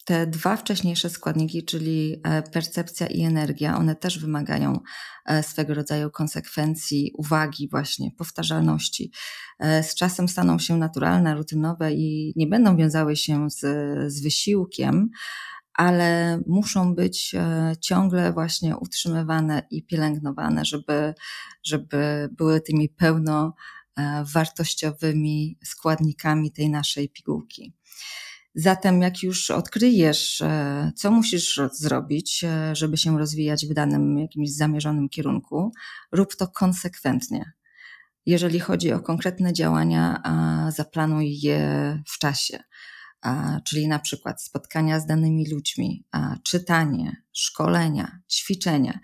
te 0.04 0.26
dwa 0.26 0.56
wcześniejsze 0.56 1.10
składniki, 1.10 1.64
czyli 1.64 2.20
e, 2.24 2.42
percepcja 2.42 3.06
i 3.06 3.22
energia, 3.22 3.76
one 3.76 3.96
też 3.96 4.18
wymagają 4.18 4.80
e, 5.26 5.42
swego 5.42 5.74
rodzaju 5.74 6.10
konsekwencji, 6.10 7.12
uwagi, 7.18 7.68
właśnie 7.68 8.10
powtarzalności. 8.18 9.12
E, 9.58 9.82
z 9.82 9.94
czasem 9.94 10.28
staną 10.28 10.58
się 10.58 10.76
naturalne, 10.76 11.34
rutynowe 11.34 11.92
i 11.92 12.32
nie 12.36 12.46
będą 12.46 12.76
wiązały 12.76 13.16
się 13.16 13.50
z, 13.50 13.60
z 14.12 14.22
wysiłkiem, 14.22 15.08
ale 15.74 16.40
muszą 16.46 16.94
być 16.94 17.34
ciągle 17.80 18.32
właśnie 18.32 18.76
utrzymywane 18.76 19.62
i 19.70 19.86
pielęgnowane, 19.86 20.64
żeby, 20.64 21.14
żeby 21.64 22.28
były 22.32 22.60
tymi 22.60 22.88
pełnowartościowymi 23.96 25.58
składnikami 25.64 26.52
tej 26.52 26.70
naszej 26.70 27.08
pigułki. 27.08 27.74
Zatem, 28.54 29.02
jak 29.02 29.22
już 29.22 29.50
odkryjesz, 29.50 30.40
e, 30.40 30.92
co 30.96 31.10
musisz 31.10 31.60
zrobić, 31.72 32.44
e, 32.44 32.76
żeby 32.76 32.96
się 32.96 33.18
rozwijać 33.18 33.66
w 33.66 33.74
danym 33.74 34.18
jakimś 34.18 34.52
zamierzonym 34.52 35.08
kierunku, 35.08 35.72
rób 36.12 36.36
to 36.36 36.48
konsekwentnie. 36.48 37.52
Jeżeli 38.26 38.60
chodzi 38.60 38.92
o 38.92 39.00
konkretne 39.00 39.52
działania, 39.52 40.22
zaplanuj 40.76 41.38
je 41.40 42.02
w 42.06 42.18
czasie, 42.18 42.58
czyli 43.64 43.88
na 43.88 43.98
przykład 43.98 44.42
spotkania 44.42 45.00
z 45.00 45.06
danymi 45.06 45.50
ludźmi, 45.50 46.04
czytanie, 46.42 47.22
szkolenia, 47.32 48.18
ćwiczenia. 48.30 48.98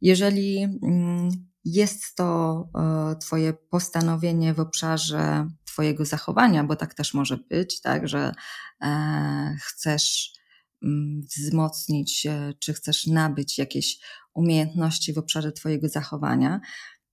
Jeżeli 0.00 0.62
mm, 0.62 1.49
jest 1.64 2.14
to 2.16 2.68
e, 2.74 3.16
Twoje 3.16 3.52
postanowienie 3.52 4.54
w 4.54 4.60
obszarze 4.60 5.48
Twojego 5.64 6.04
zachowania, 6.04 6.64
bo 6.64 6.76
tak 6.76 6.94
też 6.94 7.14
może 7.14 7.36
być, 7.36 7.80
tak, 7.80 8.08
że 8.08 8.32
e, 8.82 9.56
chcesz 9.62 10.32
mm, 10.82 11.22
wzmocnić, 11.36 12.26
czy 12.58 12.72
chcesz 12.72 13.06
nabyć 13.06 13.58
jakieś 13.58 13.98
umiejętności 14.34 15.12
w 15.12 15.18
obszarze 15.18 15.52
Twojego 15.52 15.88
zachowania, 15.88 16.60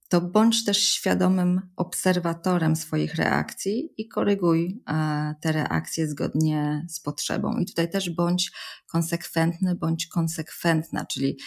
to 0.09 0.21
bądź 0.21 0.65
też 0.65 0.77
świadomym 0.77 1.61
obserwatorem 1.75 2.75
swoich 2.75 3.15
reakcji 3.15 3.89
i 3.97 4.07
koryguj 4.07 4.81
e, 4.89 5.35
te 5.41 5.51
reakcje 5.51 6.07
zgodnie 6.07 6.85
z 6.89 6.99
potrzebą. 6.99 7.57
I 7.57 7.65
tutaj 7.65 7.89
też 7.89 8.09
bądź 8.09 8.51
konsekwentny, 8.91 9.75
bądź 9.75 10.07
konsekwentna, 10.07 11.05
czyli 11.05 11.37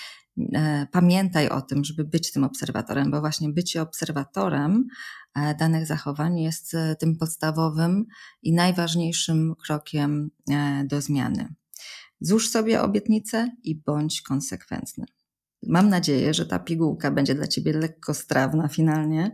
pamiętaj 0.90 1.48
o 1.48 1.62
tym, 1.62 1.84
żeby 1.84 2.04
być 2.04 2.32
tym 2.32 2.44
obserwatorem, 2.44 3.10
bo 3.10 3.20
właśnie 3.20 3.48
bycie 3.48 3.82
obserwatorem 3.82 4.86
e, 5.34 5.54
danych 5.54 5.86
zachowań 5.86 6.40
jest 6.40 6.74
e, 6.74 6.96
tym 6.96 7.16
podstawowym 7.16 8.06
i 8.42 8.52
najważniejszym 8.52 9.54
krokiem 9.64 10.30
do 10.84 11.00
zmiany. 11.00 11.54
Złóż 12.20 12.50
sobie 12.50 12.82
obietnicę 12.82 13.50
i 13.62 13.76
bądź 13.76 14.22
konsekwentny. 14.22 15.04
Mam 15.66 15.88
nadzieję, 15.88 16.34
że 16.34 16.46
ta 16.46 16.58
pigułka 16.58 17.10
będzie 17.10 17.34
dla 17.34 17.46
Ciebie 17.46 17.72
lekko 17.72 18.14
strawna 18.14 18.68
finalnie. 18.68 19.32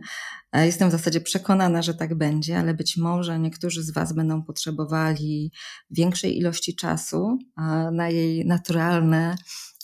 Jestem 0.53 0.89
w 0.89 0.91
zasadzie 0.91 1.21
przekonana, 1.21 1.81
że 1.81 1.93
tak 1.93 2.15
będzie, 2.15 2.59
ale 2.59 2.73
być 2.73 2.97
może 2.97 3.39
niektórzy 3.39 3.83
z 3.83 3.91
Was 3.91 4.13
będą 4.13 4.43
potrzebowali 4.43 5.51
większej 5.91 6.37
ilości 6.37 6.75
czasu 6.75 7.37
na 7.91 8.09
jej 8.09 8.45
naturalne 8.45 9.35
E, 9.35 9.76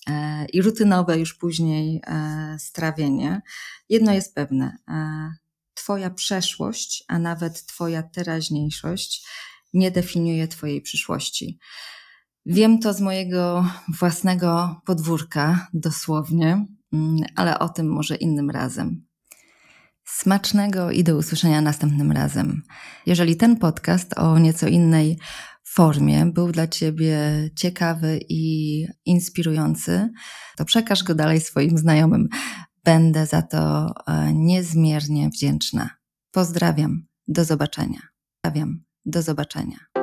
i 0.54 0.62
rutynowe 0.62 1.20
już 1.20 1.34
później 1.34 2.02
e, 2.08 2.56
strawienie. 2.60 3.42
Jedno 3.90 4.14
jest 4.14 4.36
pewne, 4.36 4.78
e, 4.88 5.30
Twoja 5.74 6.10
przeszłość, 6.10 7.04
a 7.08 7.20
nawet 7.20 7.66
Twoja 7.66 8.04
teraźniejszość 8.04 9.28
nie 9.74 9.92
definiuje 9.92 10.48
Twojej 10.48 10.82
przyszłości. 10.82 11.60
Wiem 12.46 12.80
to 12.80 12.94
z 12.94 13.02
mojego 13.02 13.66
własnego 14.00 14.82
podwórka, 14.86 15.68
dosłownie, 15.74 16.66
mm, 16.94 17.18
ale 17.36 17.60
o 17.60 17.70
tym 17.70 17.90
może 17.90 18.16
innym 18.16 18.50
razem. 18.50 19.06
Smacznego 20.06 20.92
i 20.92 21.04
do 21.04 21.18
usłyszenia 21.18 21.62
następnym 21.62 22.12
razem. 22.12 22.62
Jeżeli 23.06 23.38
ten 23.38 23.58
podcast 23.58 24.18
o 24.18 24.40
nieco 24.40 24.68
innej 24.68 25.20
formie 25.70 26.26
był 26.26 26.52
dla 26.52 26.68
Ciebie 26.68 27.20
ciekawy 27.56 28.20
i 28.30 28.86
inspirujący, 29.06 30.10
to 30.58 30.66
przekaż 30.66 31.04
go 31.04 31.16
dalej 31.16 31.42
swoim 31.42 31.78
znajomym. 31.78 32.28
Będę 32.84 33.26
za 33.26 33.42
to 33.42 33.94
e, 34.08 34.34
niezmiernie 34.34 35.30
wdzięczna. 35.30 35.90
Pozdrawiam. 36.32 37.06
Do 37.28 37.46
zobaczenia. 37.46 38.00
Pozdrawiam. 38.42 38.84
Do 39.06 39.22
zobaczenia. 39.22 40.03